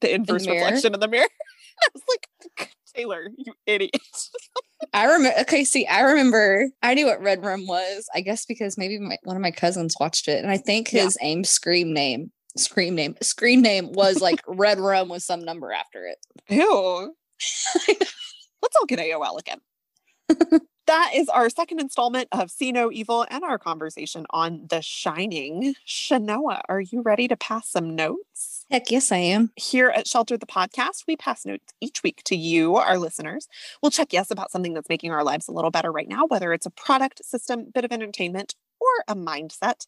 the 0.00 0.14
inverse 0.14 0.46
mirror? 0.46 0.64
reflection 0.64 0.94
in 0.94 1.00
the 1.00 1.08
mirror. 1.08 1.28
I 1.82 1.88
was 1.94 2.02
like, 2.08 2.70
Taylor, 2.94 3.28
you 3.36 3.54
idiot. 3.66 3.96
I 4.92 5.06
remember. 5.06 5.40
Okay, 5.40 5.64
see, 5.64 5.86
I 5.86 6.02
remember. 6.02 6.68
I 6.82 6.94
knew 6.94 7.06
what 7.06 7.20
Red 7.20 7.44
Rum 7.44 7.66
was. 7.66 8.08
I 8.14 8.20
guess 8.20 8.44
because 8.44 8.78
maybe 8.78 8.98
my, 8.98 9.16
one 9.24 9.34
of 9.34 9.42
my 9.42 9.50
cousins 9.50 9.96
watched 9.98 10.28
it, 10.28 10.42
and 10.42 10.50
I 10.52 10.56
think 10.56 10.92
Yeah. 10.92 11.04
his 11.04 11.18
aim 11.20 11.42
scream 11.42 11.92
name, 11.92 12.30
scream 12.56 12.94
name, 12.94 13.16
screen 13.22 13.62
name 13.62 13.92
was 13.92 14.20
like 14.20 14.40
Red 14.46 14.78
Rum 14.78 15.08
with 15.08 15.22
some 15.22 15.44
number 15.44 15.72
after 15.72 16.06
it. 16.06 16.18
Ew. 16.48 17.14
Let's 17.88 18.76
all 18.76 18.86
get 18.86 18.98
AOL 18.98 19.38
again. 19.38 19.60
that 20.86 21.10
is 21.14 21.28
our 21.28 21.50
second 21.50 21.80
installment 21.80 22.28
of 22.32 22.50
See 22.50 22.72
No 22.72 22.90
Evil 22.90 23.26
and 23.30 23.44
our 23.44 23.58
conversation 23.58 24.26
on 24.30 24.66
The 24.68 24.80
Shining. 24.80 25.74
Chenoa, 25.86 26.60
are 26.68 26.80
you 26.80 27.02
ready 27.02 27.28
to 27.28 27.36
pass 27.36 27.68
some 27.68 27.94
notes? 27.94 28.66
Heck 28.70 28.90
yes, 28.90 29.12
I 29.12 29.18
am. 29.18 29.50
Here 29.56 29.88
at 29.90 30.08
Shelter 30.08 30.38
the 30.38 30.46
Podcast, 30.46 31.04
we 31.06 31.16
pass 31.16 31.44
notes 31.44 31.72
each 31.80 32.02
week 32.02 32.22
to 32.24 32.36
you, 32.36 32.76
our 32.76 32.98
listeners. 32.98 33.48
We'll 33.82 33.90
check 33.90 34.12
yes 34.12 34.30
about 34.30 34.50
something 34.50 34.72
that's 34.74 34.88
making 34.88 35.12
our 35.12 35.24
lives 35.24 35.48
a 35.48 35.52
little 35.52 35.70
better 35.70 35.92
right 35.92 36.08
now, 36.08 36.26
whether 36.26 36.52
it's 36.52 36.66
a 36.66 36.70
product, 36.70 37.24
system, 37.24 37.66
bit 37.74 37.84
of 37.84 37.92
entertainment, 37.92 38.54
or 38.80 39.04
a 39.08 39.14
mindset. 39.14 39.86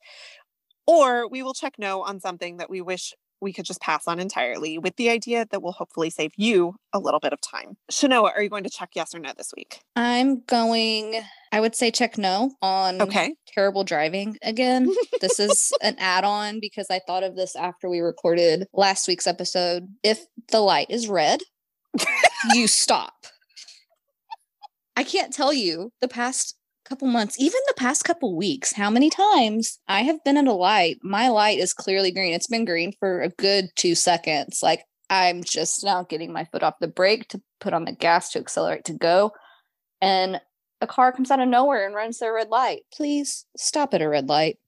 Or 0.87 1.29
we 1.29 1.42
will 1.42 1.55
check 1.55 1.75
no 1.79 2.03
on 2.03 2.20
something 2.20 2.59
that 2.59 2.70
we 2.70 2.81
wish 2.81 3.12
we 3.40 3.53
could 3.53 3.66
just 3.66 3.83
pass 3.83 4.07
on 4.07 4.18
entirely 4.18 4.79
with 4.79 4.96
the 4.96 5.11
idea 5.11 5.44
that 5.51 5.61
will 5.62 5.72
hopefully 5.72 6.09
save 6.09 6.33
you 6.37 6.75
a 6.94 6.99
little 6.99 7.20
bit 7.20 7.35
of 7.35 7.40
time. 7.42 7.77
Chenoa, 7.92 8.33
are 8.35 8.42
you 8.42 8.49
going 8.49 8.64
to 8.64 8.70
check 8.70 8.90
yes 8.94 9.14
or 9.14 9.18
no 9.18 9.31
this 9.37 9.53
week? 9.55 9.81
I'm 9.94 10.40
going. 10.46 11.20
I 11.53 11.61
would 11.61 11.75
say 11.75 11.90
check 11.90 12.16
no 12.16 12.53
on 12.62 13.03
Okay. 13.03 13.35
terrible 13.46 13.85
driving 13.85 14.38
again. 14.42 14.90
this 15.20 15.38
is 15.38 15.70
an 15.83 15.96
add-on 15.99 16.61
because 16.61 16.87
I 16.90 17.01
thought 17.07 17.25
of 17.25 17.37
this 17.37 17.55
after 17.57 17.90
we 17.90 18.01
recorded 18.01 18.66
last 18.72 19.07
week's 19.07 19.27
episode. 19.27 19.87
If 20.03 20.25
the 20.51 20.61
light 20.61 20.87
is 20.90 21.07
red, 21.07 21.40
you 22.55 22.66
stop. 22.66 23.12
I 24.96 25.05
can't 25.05 25.33
tell 25.33 25.53
you 25.53 25.92
the 26.01 26.09
past 26.09 26.55
couple 26.88 27.09
months, 27.09 27.37
even 27.38 27.61
the 27.66 27.75
past 27.77 28.05
couple 28.05 28.37
weeks, 28.37 28.72
how 28.72 28.90
many 28.90 29.11
times 29.11 29.79
I 29.88 30.03
have 30.03 30.22
been 30.25 30.37
at 30.37 30.46
a 30.46 30.53
light. 30.53 30.99
My 31.03 31.29
light 31.29 31.59
is 31.59 31.72
clearly 31.72 32.11
green. 32.11 32.33
It's 32.33 32.46
been 32.46 32.64
green 32.64 32.92
for 32.99 33.20
a 33.20 33.29
good 33.29 33.66
two 33.77 33.94
seconds. 33.94 34.61
Like 34.62 34.85
I'm 35.11 35.42
just 35.42 35.85
now 35.85 36.05
getting 36.05 36.33
my 36.33 36.44
foot 36.44 36.62
off 36.62 36.75
the 36.81 36.88
brake 36.88 37.29
to 37.29 37.42
put 37.61 37.75
on 37.75 37.85
the 37.85 37.92
gas 37.92 38.31
to 38.31 38.38
accelerate 38.38 38.85
to 38.87 38.92
go. 38.92 39.33
And 40.01 40.40
a 40.81 40.87
car 40.87 41.12
comes 41.12 41.31
out 41.31 41.40
of 41.40 41.49
nowhere 41.49 41.87
and 41.87 41.94
runs 41.94 42.18
the 42.18 42.31
red 42.31 42.49
light. 42.49 42.83
Please 42.92 43.46
stop 43.57 43.94
at 43.94 44.03
a 44.03 44.09
red 44.09 44.29
light. 44.29 44.59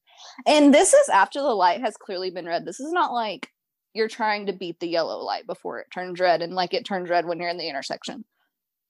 And 0.46 0.72
this 0.72 0.92
is 0.92 1.08
after 1.08 1.40
the 1.40 1.48
light 1.48 1.80
has 1.80 1.96
clearly 1.96 2.30
been 2.30 2.46
red. 2.46 2.64
This 2.64 2.80
is 2.80 2.92
not 2.92 3.12
like 3.12 3.48
you're 3.94 4.08
trying 4.08 4.46
to 4.46 4.52
beat 4.52 4.80
the 4.80 4.88
yellow 4.88 5.18
light 5.18 5.46
before 5.46 5.80
it 5.80 5.88
turns 5.92 6.20
red 6.20 6.42
and 6.42 6.54
like 6.54 6.74
it 6.74 6.84
turns 6.84 7.10
red 7.10 7.26
when 7.26 7.38
you're 7.38 7.48
in 7.48 7.58
the 7.58 7.68
intersection. 7.68 8.24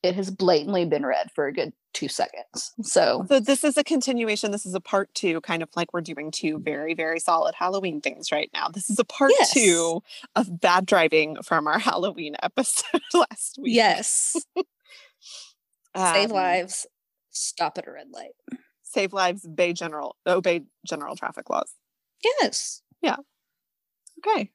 It 0.02 0.14
has 0.14 0.30
blatantly 0.30 0.84
been 0.84 1.04
red 1.04 1.30
for 1.34 1.46
a 1.46 1.52
good 1.52 1.72
two 1.92 2.06
seconds. 2.08 2.72
So 2.82 3.24
So 3.28 3.40
this 3.40 3.64
is 3.64 3.76
a 3.76 3.82
continuation. 3.82 4.52
This 4.52 4.64
is 4.64 4.74
a 4.74 4.80
part 4.80 5.12
two, 5.14 5.40
kind 5.40 5.62
of 5.62 5.68
like 5.74 5.92
we're 5.92 6.00
doing 6.02 6.30
two 6.30 6.58
very, 6.60 6.94
very 6.94 7.18
solid 7.18 7.54
Halloween 7.56 8.00
things 8.00 8.30
right 8.30 8.48
now. 8.54 8.68
This 8.68 8.88
is 8.90 8.98
a 9.00 9.04
part 9.04 9.32
Yes. 9.38 9.52
two 9.52 10.02
of 10.36 10.60
bad 10.60 10.86
driving 10.86 11.42
from 11.42 11.66
our 11.66 11.78
Halloween 11.90 12.36
episode 12.42 13.00
last 13.14 13.58
week. 13.60 13.74
yes, 13.74 14.36
save 15.96 16.30
Um, 16.30 16.36
lives. 16.36 16.86
Stop 17.30 17.78
at 17.78 17.86
a 17.88 17.92
red 17.92 18.08
light. 18.12 18.32
Save 18.82 19.12
lives, 19.12 19.44
obey 19.44 19.72
general, 19.72 20.16
obey 20.26 20.62
general 20.86 21.16
traffic 21.16 21.50
laws. 21.50 21.72
Yes. 22.40 22.82
Yeah. 23.02 23.16
Okay. 24.26 24.50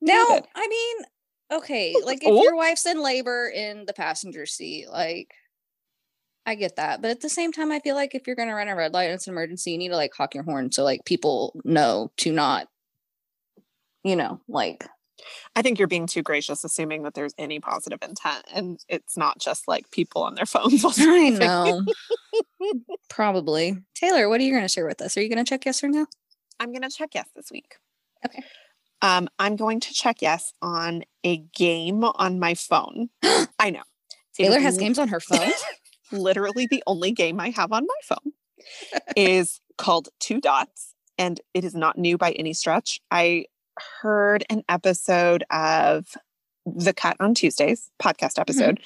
Now, 0.00 0.24
Noted. 0.28 0.46
I 0.54 0.66
mean, 0.68 0.96
okay, 1.50 1.94
like 2.04 2.22
if 2.22 2.28
Oh. 2.30 2.42
your 2.42 2.56
wife's 2.56 2.86
in 2.86 3.02
labor 3.02 3.48
in 3.48 3.84
the 3.86 3.92
passenger 3.92 4.46
seat, 4.46 4.88
like 4.90 5.34
I 6.44 6.54
get 6.54 6.76
that. 6.76 7.02
But 7.02 7.10
at 7.10 7.20
the 7.20 7.28
same 7.28 7.52
time, 7.52 7.72
I 7.72 7.80
feel 7.80 7.94
like 7.96 8.14
if 8.14 8.26
you're 8.26 8.36
gonna 8.36 8.54
run 8.54 8.68
a 8.68 8.76
red 8.76 8.92
light 8.92 9.04
and 9.04 9.14
it's 9.14 9.26
an 9.26 9.32
emergency, 9.32 9.72
you 9.72 9.78
need 9.78 9.88
to 9.88 9.96
like 9.96 10.14
honk 10.14 10.34
your 10.34 10.44
horn 10.44 10.70
so 10.72 10.84
like 10.84 11.04
people 11.04 11.58
know 11.64 12.12
to 12.18 12.32
not, 12.32 12.68
you 14.04 14.16
know, 14.16 14.40
like 14.48 14.86
I 15.56 15.62
think 15.62 15.78
you're 15.78 15.88
being 15.88 16.06
too 16.06 16.22
gracious, 16.22 16.62
assuming 16.62 17.02
that 17.04 17.14
there's 17.14 17.34
any 17.38 17.58
positive 17.58 17.98
intent, 18.02 18.44
and 18.54 18.78
it's 18.88 19.16
not 19.16 19.38
just 19.40 19.66
like 19.66 19.90
people 19.90 20.22
on 20.22 20.34
their 20.34 20.46
phones. 20.46 20.84
I 20.98 21.30
know. 21.30 21.82
Probably. 23.08 23.78
Taylor, 23.94 24.28
what 24.28 24.40
are 24.40 24.44
you 24.44 24.52
gonna 24.52 24.68
share 24.68 24.86
with 24.86 25.00
us? 25.00 25.16
Are 25.16 25.22
you 25.22 25.28
gonna 25.28 25.44
check 25.44 25.64
yes 25.64 25.82
or 25.82 25.88
no? 25.88 26.06
I'm 26.58 26.72
going 26.72 26.82
to 26.82 26.88
check 26.88 27.10
yes 27.14 27.28
this 27.36 27.50
week. 27.50 27.74
Okay. 28.24 28.42
Um, 29.02 29.28
I'm 29.38 29.56
going 29.56 29.80
to 29.80 29.92
check 29.92 30.22
yes 30.22 30.52
on 30.62 31.02
a 31.24 31.38
game 31.38 32.02
on 32.04 32.38
my 32.38 32.54
phone. 32.54 33.10
I 33.58 33.70
know. 33.70 33.82
Taylor 34.34 34.58
has 34.60 34.76
games 34.78 34.98
on 34.98 35.08
her 35.08 35.20
phone. 35.20 35.50
literally 36.12 36.66
the 36.66 36.82
only 36.86 37.10
game 37.12 37.40
I 37.40 37.50
have 37.50 37.72
on 37.72 37.84
my 37.86 38.00
phone 38.04 38.32
is 39.16 39.60
called 39.78 40.08
Two 40.20 40.40
Dots, 40.40 40.94
and 41.18 41.40
it 41.54 41.64
is 41.64 41.74
not 41.74 41.98
new 41.98 42.16
by 42.18 42.32
any 42.32 42.52
stretch. 42.52 43.00
I 43.10 43.46
heard 44.00 44.44
an 44.48 44.62
episode 44.68 45.44
of 45.50 46.06
The 46.64 46.92
Cut 46.92 47.16
on 47.20 47.34
Tuesdays 47.34 47.90
podcast 48.02 48.38
episode 48.38 48.80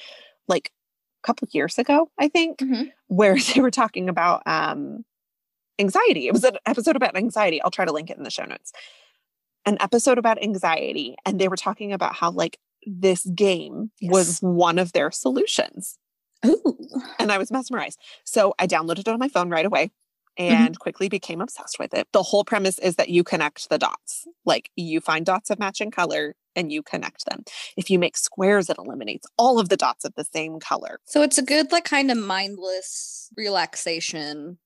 like 0.47 0.71
a 1.23 1.27
couple 1.27 1.47
years 1.51 1.77
ago, 1.77 2.09
I 2.19 2.27
think, 2.27 2.59
Mhm. 2.59 2.91
where 3.07 3.37
they 3.55 3.61
were 3.61 3.71
talking 3.71 4.09
about 4.09 4.41
um, 4.45 5.05
anxiety. 5.79 6.27
It 6.27 6.33
was 6.33 6.43
an 6.43 6.57
episode 6.65 6.95
about 6.95 7.15
anxiety. 7.15 7.61
I'll 7.61 7.71
try 7.71 7.85
to 7.85 7.93
link 7.93 8.09
it 8.09 8.17
in 8.17 8.23
the 8.23 8.31
show 8.31 8.43
notes. 8.45 8.71
An 9.65 9.77
episode 9.79 10.17
about 10.17 10.41
anxiety, 10.41 11.15
and 11.25 11.39
they 11.39 11.47
were 11.47 11.55
talking 11.55 11.93
about 11.93 12.15
how 12.15 12.31
like 12.31 12.57
this 12.85 13.25
game 13.35 13.91
was 14.01 14.39
one 14.39 14.79
of 14.79 14.91
their 14.93 15.11
solutions 15.11 15.99
Ooh. 16.45 16.77
and 17.19 17.31
I 17.31 17.37
was 17.37 17.51
mesmerized. 17.51 17.99
So 18.23 18.53
I 18.59 18.67
downloaded 18.67 18.99
it 18.99 19.07
on 19.07 19.19
my 19.19 19.27
phone 19.27 19.49
right 19.49 19.65
away 19.65 19.91
mm-hmm. 20.39 20.53
and 20.53 20.79
quickly 20.79 21.09
became 21.09 21.41
obsessed 21.41 21.77
with 21.79 21.93
it. 21.93 22.07
The 22.13 22.23
whole 22.23 22.43
premise 22.43 22.79
is 22.79 22.95
that 22.95 23.09
you 23.09 23.23
connect 23.23 23.69
the 23.69 23.77
dots. 23.77 24.27
Like 24.45 24.69
you 24.75 25.01
find 25.01 25.25
dots 25.25 25.49
of 25.49 25.59
matching 25.59 25.91
color 25.91 26.35
and 26.55 26.71
you 26.71 26.83
connect 26.83 27.25
them. 27.25 27.43
If 27.77 27.89
you 27.89 27.99
make 27.99 28.17
squares, 28.17 28.69
it 28.69 28.77
eliminates 28.77 29.27
all 29.37 29.59
of 29.59 29.69
the 29.69 29.77
dots 29.77 30.03
of 30.03 30.13
the 30.15 30.25
same 30.25 30.59
color. 30.59 30.99
So 31.05 31.21
it's 31.21 31.37
a 31.37 31.43
good 31.43 31.71
like 31.71 31.85
kind 31.85 32.11
of 32.11 32.17
mindless 32.17 33.29
relaxation. 33.37 34.57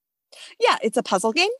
Yeah, 0.60 0.76
it's 0.82 0.96
a 0.96 1.02
puzzle 1.02 1.32
game. 1.32 1.50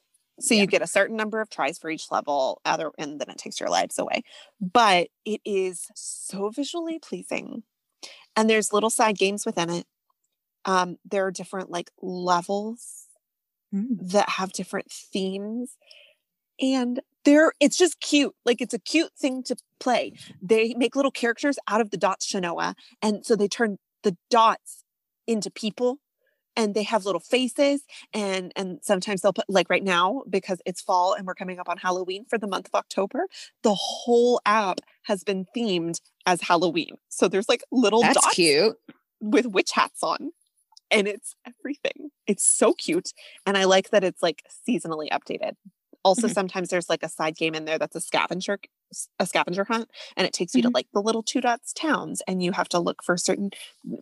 So 0.40 0.54
Yeah. 0.54 0.62
you 0.62 0.66
get 0.66 0.82
a 0.82 0.86
certain 0.86 1.16
number 1.16 1.40
of 1.40 1.50
tries 1.50 1.78
for 1.78 1.90
each 1.90 2.10
level, 2.10 2.60
other 2.64 2.92
and 2.98 3.20
then 3.20 3.30
it 3.30 3.38
takes 3.38 3.60
your 3.60 3.70
lives 3.70 3.98
away. 3.98 4.22
But 4.60 5.08
it 5.24 5.40
is 5.44 5.88
so 5.94 6.50
visually 6.50 6.98
pleasing. 6.98 7.62
And 8.36 8.50
there's 8.50 8.72
little 8.72 8.90
side 8.90 9.18
games 9.18 9.46
within 9.46 9.70
it. 9.70 9.86
Um, 10.66 10.98
there 11.04 11.26
are 11.26 11.30
different 11.32 11.70
like 11.70 11.90
levels 12.02 13.06
that 13.72 14.28
have 14.30 14.52
different 14.52 14.90
themes 14.90 15.76
and 16.60 17.00
they're 17.24 17.52
it's 17.60 17.76
just 17.76 18.00
cute 18.00 18.34
like 18.44 18.60
it's 18.60 18.74
a 18.74 18.78
cute 18.78 19.12
thing 19.18 19.42
to 19.42 19.56
play 19.80 20.12
they 20.42 20.74
make 20.76 20.96
little 20.96 21.10
characters 21.10 21.58
out 21.68 21.80
of 21.80 21.90
the 21.90 21.96
dots 21.96 22.30
chenoa 22.32 22.74
and 23.02 23.26
so 23.26 23.36
they 23.36 23.48
turn 23.48 23.78
the 24.04 24.16
dots 24.30 24.84
into 25.26 25.50
people 25.50 25.98
and 26.56 26.74
they 26.74 26.82
have 26.82 27.04
little 27.04 27.20
faces 27.20 27.82
and 28.12 28.52
and 28.56 28.78
sometimes 28.82 29.20
they'll 29.20 29.32
put 29.32 29.48
like 29.48 29.68
right 29.70 29.84
now 29.84 30.22
because 30.28 30.60
it's 30.66 30.80
fall 30.80 31.14
and 31.14 31.26
we're 31.26 31.34
coming 31.34 31.58
up 31.58 31.68
on 31.68 31.76
halloween 31.76 32.24
for 32.28 32.38
the 32.38 32.46
month 32.46 32.66
of 32.66 32.74
october 32.74 33.26
the 33.62 33.74
whole 33.74 34.40
app 34.46 34.80
has 35.02 35.22
been 35.22 35.46
themed 35.56 36.00
as 36.26 36.40
halloween 36.40 36.96
so 37.08 37.28
there's 37.28 37.48
like 37.48 37.62
little 37.70 38.02
That's 38.02 38.20
dots 38.20 38.34
cute. 38.34 38.76
with 39.20 39.46
witch 39.46 39.72
hats 39.72 40.02
on 40.02 40.32
and 40.90 41.08
it's 41.08 41.34
everything. 41.46 42.10
It's 42.26 42.46
so 42.46 42.72
cute. 42.72 43.12
And 43.44 43.56
I 43.56 43.64
like 43.64 43.90
that 43.90 44.04
it's 44.04 44.22
like 44.22 44.42
seasonally 44.68 45.08
updated. 45.10 45.54
Also, 46.06 46.28
Mhm. 46.28 46.34
sometimes 46.34 46.68
there's 46.68 46.88
like 46.88 47.02
a 47.02 47.08
side 47.08 47.36
game 47.36 47.54
in 47.54 47.64
there 47.64 47.78
that's 47.78 47.96
a 47.96 48.00
scavenger 48.00 48.58
a 49.18 49.26
scavenger 49.26 49.64
hunt 49.64 49.90
and 50.16 50.24
it 50.26 50.32
takes 50.32 50.54
you 50.54 50.60
Mhm. 50.62 50.66
to 50.66 50.70
like 50.70 50.86
the 50.94 51.02
little 51.02 51.22
two 51.22 51.40
dots 51.40 51.72
towns 51.72 52.22
and 52.28 52.42
you 52.42 52.52
have 52.52 52.68
to 52.68 52.78
look 52.78 53.02
for 53.02 53.16
certain 53.16 53.50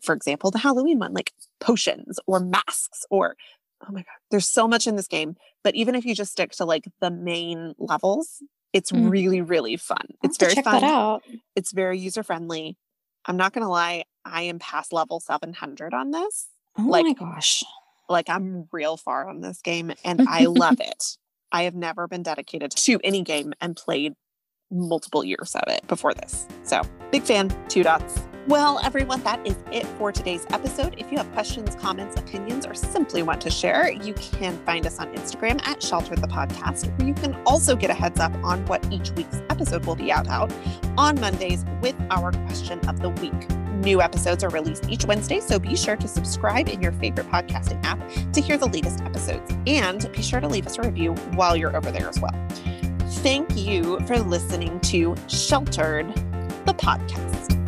for 0.02 0.14
example 0.14 0.50
the 0.50 0.58
halloween 0.58 0.98
one 0.98 1.14
like 1.14 1.32
potions 1.58 2.20
or 2.26 2.38
masks 2.38 3.06
or 3.10 3.34
oh 3.80 3.90
my 3.92 4.02
god 4.02 4.18
there's 4.30 4.46
so 4.48 4.68
much 4.68 4.86
in 4.86 4.96
this 4.96 5.06
game 5.08 5.36
but 5.62 5.74
even 5.74 5.94
if 5.94 6.04
you 6.04 6.14
just 6.14 6.32
stick 6.32 6.50
to 6.52 6.66
like 6.66 6.84
the 7.00 7.10
main 7.10 7.74
levels 7.78 8.42
it's 8.74 8.92
Mm. 8.92 9.08
really 9.10 9.40
really 9.40 9.78
fun 9.78 10.06
it's 10.22 10.36
very 10.36 10.54
check 10.54 10.64
fun 10.64 10.82
that 10.82 10.84
out. 10.84 11.22
it's 11.56 11.72
very 11.72 11.98
user 11.98 12.22
friendly 12.22 12.76
i'm 13.24 13.38
not 13.38 13.54
gonna 13.54 13.70
lie 13.70 14.04
i 14.26 14.42
am 14.42 14.58
past 14.58 14.92
level 14.92 15.18
700 15.18 15.94
on 15.94 16.10
this 16.10 16.48
Oh 16.76 16.82
like- 16.82 17.06
my 17.06 17.14
gosh. 17.14 17.64
like 18.10 18.28
I'm 18.28 18.68
real 18.70 18.98
far 18.98 19.26
on 19.30 19.40
this 19.40 19.62
game 19.62 19.94
and 20.04 20.28
I 20.28 20.44
love 20.44 20.78
it. 20.92 21.16
I 21.54 21.62
have 21.62 21.76
never 21.76 22.08
been 22.08 22.24
dedicated 22.24 22.72
to 22.72 22.98
any 23.04 23.22
game 23.22 23.54
and 23.60 23.76
played 23.76 24.14
multiple 24.72 25.22
years 25.22 25.54
of 25.54 25.62
it 25.68 25.86
before 25.86 26.12
this. 26.12 26.48
So, 26.64 26.82
big 27.12 27.22
fan, 27.22 27.56
two 27.68 27.84
dots. 27.84 28.20
Well, 28.48 28.80
everyone, 28.82 29.22
that 29.22 29.46
is 29.46 29.56
it 29.70 29.86
for 29.86 30.10
today's 30.10 30.44
episode. 30.50 30.96
If 30.98 31.12
you 31.12 31.16
have 31.16 31.30
questions, 31.32 31.76
comments, 31.76 32.18
opinions, 32.18 32.66
or 32.66 32.74
simply 32.74 33.22
want 33.22 33.40
to 33.42 33.50
share, 33.50 33.92
you 33.92 34.14
can 34.14 34.58
find 34.66 34.84
us 34.84 34.98
on 34.98 35.14
Instagram 35.14 35.64
at 35.64 35.80
Shelter 35.80 36.16
the 36.16 36.26
Podcast, 36.26 36.88
where 36.98 37.06
you 37.06 37.14
can 37.14 37.40
also 37.46 37.76
get 37.76 37.88
a 37.88 37.94
heads 37.94 38.18
up 38.18 38.34
on 38.42 38.66
what 38.66 38.84
each 38.92 39.12
week's 39.12 39.40
episode 39.48 39.86
will 39.86 39.96
be 39.96 40.10
out 40.10 40.26
out 40.26 40.52
on 40.98 41.20
Mondays 41.20 41.64
with 41.80 41.94
our 42.10 42.32
question 42.32 42.80
of 42.88 43.00
the 43.00 43.10
week. 43.10 43.63
New 43.84 44.00
episodes 44.00 44.42
are 44.42 44.48
released 44.48 44.88
each 44.88 45.04
Wednesday, 45.04 45.40
so 45.40 45.58
be 45.58 45.76
sure 45.76 45.94
to 45.94 46.08
subscribe 46.08 46.70
in 46.70 46.80
your 46.80 46.92
favorite 46.92 47.26
podcasting 47.28 47.84
app 47.84 48.00
to 48.32 48.40
hear 48.40 48.56
the 48.56 48.66
latest 48.66 49.02
episodes. 49.02 49.54
And 49.66 50.10
be 50.10 50.22
sure 50.22 50.40
to 50.40 50.48
leave 50.48 50.66
us 50.66 50.78
a 50.78 50.82
review 50.82 51.12
while 51.34 51.54
you're 51.54 51.76
over 51.76 51.90
there 51.90 52.08
as 52.08 52.18
well. 52.18 52.34
Thank 53.22 53.54
you 53.58 54.00
for 54.06 54.18
listening 54.18 54.80
to 54.80 55.14
Sheltered, 55.28 56.08
the 56.64 56.72
podcast. 56.72 57.63